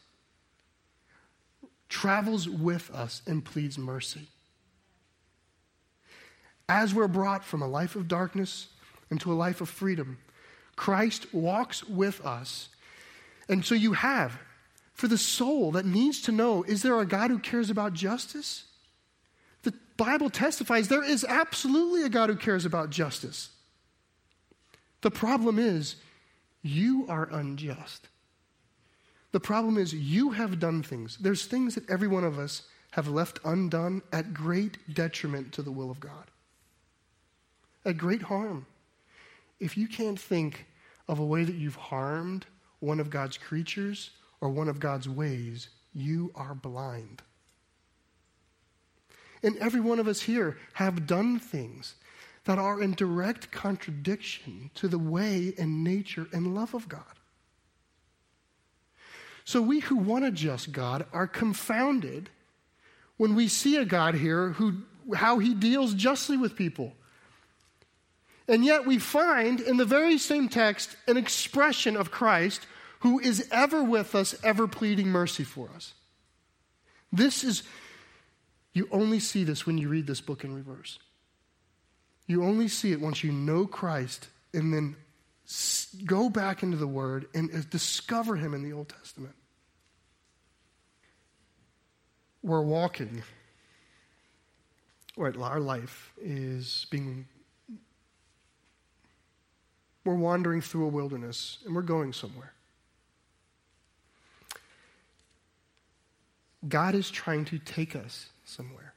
travels 1.89 2.49
with 2.49 2.91
us 2.91 3.23
and 3.27 3.45
pleads 3.45 3.79
mercy. 3.79 4.29
As 6.69 6.95
we're 6.95 7.09
brought 7.09 7.45
from 7.45 7.63
a 7.63 7.69
life 7.69 7.97
of 7.97 8.09
darkness 8.09 8.69
into 9.11 9.33
a 9.33 9.35
life 9.35 9.61
of 9.61 9.69
freedom, 9.69 10.19
Christ 10.75 11.33
walks 11.33 11.85
with 11.85 12.25
us. 12.25 12.69
And 13.49 13.65
so 13.65 13.75
you 13.75 13.93
have, 13.93 14.39
for 14.97 15.09
the 15.09 15.19
soul 15.19 15.73
that 15.73 15.85
needs 15.85 16.23
to 16.23 16.33
know, 16.33 16.63
is 16.63 16.81
there 16.83 16.99
a 16.99 17.07
God 17.07 17.31
who 17.31 17.39
cares 17.39 17.69
about 17.69 17.93
justice? 17.93 18.65
The 19.63 19.75
Bible 19.99 20.31
testifies 20.31 20.89
there 20.89 21.05
is 21.05 21.23
absolutely 21.23 22.03
a 22.03 22.09
God 22.09 22.31
who 22.31 22.37
cares 22.37 22.65
about 22.65 22.89
justice. 22.89 23.51
The 25.03 25.11
problem 25.11 25.59
is, 25.59 25.97
you 26.63 27.05
are 27.11 27.29
unjust. 27.31 28.09
The 29.33 29.41
problem 29.41 29.77
is, 29.77 29.93
you 29.93 30.31
have 30.31 30.59
done 30.59 30.83
things. 30.83 31.19
There's 31.19 31.45
things 31.45 31.75
that 31.75 31.89
every 31.91 32.09
one 32.09 32.25
of 32.25 32.39
us 32.39 32.63
have 32.93 33.07
left 33.07 33.39
undone 33.45 34.01
at 34.15 34.33
great 34.33 34.95
detriment 34.95 35.53
to 35.53 35.63
the 35.63 35.71
will 35.71 35.91
of 35.91 36.01
God, 36.01 36.31
at 37.85 37.99
great 37.99 38.23
harm. 38.23 38.65
If 39.61 39.77
you 39.77 39.89
can't 39.89 40.19
think 40.19 40.65
of 41.07 41.19
a 41.19 41.25
way 41.25 41.45
that 41.45 41.55
you've 41.55 41.77
harmed 41.77 42.47
one 42.81 42.99
of 42.99 43.11
God's 43.11 43.37
creatures 43.37 44.11
or 44.41 44.51
one 44.51 44.69
of 44.69 44.81
God's 44.81 45.09
ways, 45.09 45.69
you 45.95 46.31
are 46.35 46.55
blind. 46.55 47.23
And 49.43 49.57
every 49.59 49.81
one 49.81 49.99
of 49.99 50.09
us 50.09 50.23
here 50.23 50.57
have 50.75 51.07
done 51.07 51.39
things 51.39 51.95
that 52.45 52.59
are 52.59 52.81
in 52.81 52.95
direct 52.95 53.51
contradiction 53.51 54.71
to 54.75 54.89
the 54.89 54.99
way 54.99 55.53
and 55.59 55.85
nature 55.85 56.27
and 56.33 56.55
love 56.55 56.75
of 56.75 56.89
God. 56.89 57.03
So 59.45 59.63
we 59.63 59.81
who 59.81 59.97
want 59.97 60.25
a 60.25 60.31
just 60.31 60.73
God 60.73 61.07
are 61.13 61.27
confounded 61.27 62.31
when 63.17 63.35
we 63.35 63.49
see 63.49 63.77
a 63.77 63.85
God 63.85 64.15
here 64.15 64.51
who 64.51 64.83
how 65.15 65.39
he 65.39 65.55
deals 65.55 65.95
justly 65.95 66.37
with 66.37 66.57
people. 66.57 66.93
And 68.49 68.65
yet 68.65 68.87
we 68.87 68.99
find 68.99 69.61
in 69.61 69.77
the 69.77 69.85
very 69.85 70.19
same 70.19 70.49
text 70.49 70.97
an 71.07 71.17
expression 71.17 71.97
of 71.97 72.11
Christ 72.11 72.67
who 73.01 73.19
is 73.19 73.49
ever 73.51 73.83
with 73.83 74.15
us, 74.15 74.35
ever 74.43 74.67
pleading 74.67 75.09
mercy 75.09 75.45
for 75.45 75.69
us. 75.75 75.95
This 77.13 77.45
is, 77.45 77.63
you 78.73 78.89
only 78.91 79.21
see 79.21 79.45
this 79.45 79.67
when 79.67 79.79
you 79.79 79.89
read 79.89 80.07
this 80.07 80.21
book 80.21 80.45
in 80.45 80.55
reverse. 80.55 80.99
You 82.27 82.43
only 82.43 82.69
see 82.69 82.93
it 82.93 83.01
once 83.01 83.23
you 83.23 83.33
know 83.33 83.67
Christ 83.67 84.29
and 84.53 84.73
then 84.73 84.97
go 86.05 86.29
back 86.29 86.63
into 86.63 86.77
the 86.77 86.87
Word 86.87 87.27
and 87.35 87.55
uh, 87.55 87.59
discover 87.71 88.37
Him 88.37 88.55
in 88.55 88.63
the 88.63 88.73
Old 88.73 88.89
Testament. 88.89 89.35
We're 92.43 92.63
walking, 92.63 93.23
right? 95.17 95.37
Our 95.37 95.61
life 95.61 96.13
is 96.21 96.87
being, 96.91 97.27
we're 100.05 100.15
wandering 100.15 100.61
through 100.61 100.87
a 100.87 100.89
wilderness 100.91 101.59
and 101.65 101.75
we're 101.75 101.83
going 101.83 102.13
somewhere. 102.13 102.53
God 106.69 106.95
is 106.95 107.11
trying 107.11 107.45
to 107.47 107.59
take 107.59 107.95
us 107.95 108.31
somewhere. 108.45 108.95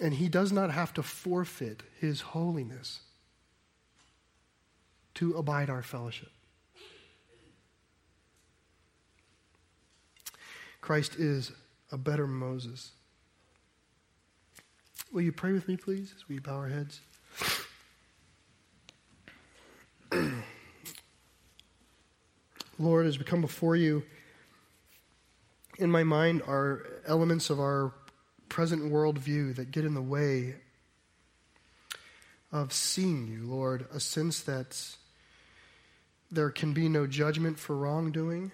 And 0.00 0.14
he 0.14 0.28
does 0.28 0.52
not 0.52 0.70
have 0.70 0.94
to 0.94 1.02
forfeit 1.02 1.82
his 2.00 2.20
holiness 2.20 3.00
to 5.14 5.34
abide 5.34 5.68
our 5.68 5.82
fellowship. 5.82 6.30
Christ 10.80 11.16
is 11.16 11.50
a 11.90 11.98
better 11.98 12.26
Moses. 12.26 12.92
Will 15.12 15.22
you 15.22 15.32
pray 15.32 15.52
with 15.52 15.66
me, 15.66 15.76
please, 15.76 16.14
as 16.16 16.28
we 16.28 16.38
bow 16.38 16.54
our 16.54 16.68
heads? 16.68 17.00
Lord, 22.78 23.06
as 23.06 23.18
we 23.18 23.24
come 23.24 23.40
before 23.40 23.74
you, 23.74 24.04
in 25.78 25.90
my 25.90 26.02
mind 26.02 26.42
are 26.46 26.84
elements 27.06 27.50
of 27.50 27.60
our 27.60 27.92
present 28.48 28.92
worldview 28.92 29.54
that 29.56 29.70
get 29.70 29.84
in 29.84 29.94
the 29.94 30.02
way 30.02 30.56
of 32.50 32.72
seeing 32.72 33.28
you, 33.28 33.44
Lord, 33.44 33.86
a 33.92 34.00
sense 34.00 34.40
that 34.40 34.96
there 36.30 36.50
can 36.50 36.72
be 36.72 36.88
no 36.88 37.06
judgment 37.06 37.58
for 37.58 37.76
wrongdoing, 37.76 38.50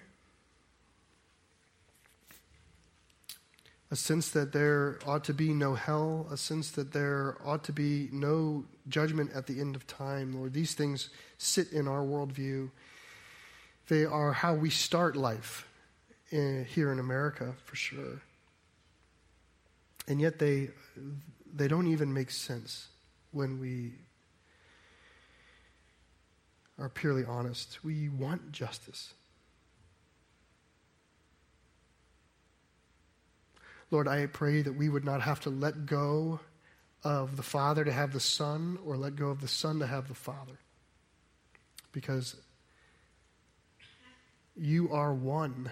a 3.89 3.95
sense 3.95 4.29
that 4.29 4.51
there 4.51 4.99
ought 5.05 5.23
to 5.23 5.33
be 5.33 5.53
no 5.53 5.75
hell, 5.75 6.27
a 6.29 6.37
sense 6.37 6.71
that 6.71 6.93
there 6.93 7.37
ought 7.45 7.63
to 7.63 7.71
be 7.71 8.09
no 8.11 8.65
judgment 8.87 9.31
at 9.33 9.47
the 9.47 9.59
end 9.59 9.75
of 9.75 9.87
time, 9.87 10.35
Lord. 10.35 10.53
These 10.53 10.73
things 10.73 11.09
sit 11.37 11.71
in 11.71 11.87
our 11.87 12.01
worldview. 12.01 12.69
They 13.87 14.05
are 14.05 14.33
how 14.33 14.53
we 14.55 14.69
start 14.69 15.15
life 15.15 15.67
in, 16.35 16.65
here 16.65 16.91
in 16.91 16.99
America, 16.99 17.53
for 17.63 17.75
sure. 17.75 18.21
And 20.07 20.19
yet 20.19 20.37
they, 20.37 20.69
they 21.53 21.67
don't 21.67 21.87
even 21.87 22.13
make 22.13 22.29
sense 22.29 22.87
when 23.31 23.59
we 23.59 23.93
are 26.77 26.89
purely 26.89 27.23
honest. 27.25 27.83
We 27.83 28.09
want 28.09 28.51
justice. 28.51 29.13
Lord, 33.91 34.07
I 34.07 34.25
pray 34.25 34.61
that 34.61 34.73
we 34.73 34.89
would 34.89 35.05
not 35.05 35.21
have 35.21 35.39
to 35.41 35.49
let 35.49 35.85
go 35.85 36.39
of 37.03 37.37
the 37.37 37.43
Father 37.43 37.85
to 37.85 37.91
have 37.91 38.11
the 38.11 38.19
Son 38.19 38.77
or 38.85 38.97
let 38.97 39.15
go 39.15 39.29
of 39.29 39.39
the 39.39 39.47
Son 39.47 39.79
to 39.79 39.87
have 39.87 40.07
the 40.07 40.15
Father. 40.15 40.59
Because 41.93 42.35
you 44.57 44.91
are 44.91 45.13
one. 45.13 45.71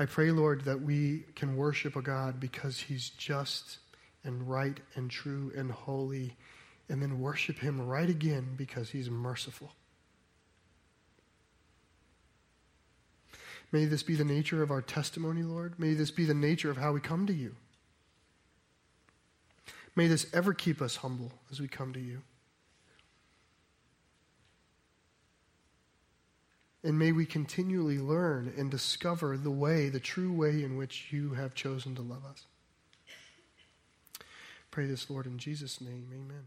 I 0.00 0.06
pray, 0.06 0.30
Lord, 0.30 0.62
that 0.62 0.80
we 0.80 1.24
can 1.36 1.56
worship 1.56 1.94
a 1.94 2.00
God 2.00 2.40
because 2.40 2.80
he's 2.80 3.10
just 3.10 3.80
and 4.24 4.48
right 4.48 4.80
and 4.94 5.10
true 5.10 5.52
and 5.54 5.70
holy, 5.70 6.38
and 6.88 7.02
then 7.02 7.20
worship 7.20 7.58
him 7.58 7.78
right 7.86 8.08
again 8.08 8.54
because 8.56 8.88
he's 8.88 9.10
merciful. 9.10 9.74
May 13.72 13.84
this 13.84 14.02
be 14.02 14.14
the 14.14 14.24
nature 14.24 14.62
of 14.62 14.70
our 14.70 14.80
testimony, 14.80 15.42
Lord. 15.42 15.78
May 15.78 15.92
this 15.92 16.10
be 16.10 16.24
the 16.24 16.32
nature 16.32 16.70
of 16.70 16.78
how 16.78 16.92
we 16.92 17.00
come 17.00 17.26
to 17.26 17.34
you. 17.34 17.54
May 19.94 20.06
this 20.06 20.32
ever 20.32 20.54
keep 20.54 20.80
us 20.80 20.96
humble 20.96 21.30
as 21.50 21.60
we 21.60 21.68
come 21.68 21.92
to 21.92 22.00
you. 22.00 22.22
And 26.82 26.98
may 26.98 27.12
we 27.12 27.26
continually 27.26 27.98
learn 27.98 28.52
and 28.56 28.70
discover 28.70 29.36
the 29.36 29.50
way, 29.50 29.90
the 29.90 30.00
true 30.00 30.32
way 30.32 30.62
in 30.62 30.76
which 30.76 31.12
you 31.12 31.34
have 31.34 31.54
chosen 31.54 31.94
to 31.96 32.02
love 32.02 32.24
us. 32.24 32.46
Pray 34.70 34.86
this, 34.86 35.10
Lord, 35.10 35.26
in 35.26 35.36
Jesus' 35.36 35.80
name. 35.80 36.08
Amen. 36.12 36.46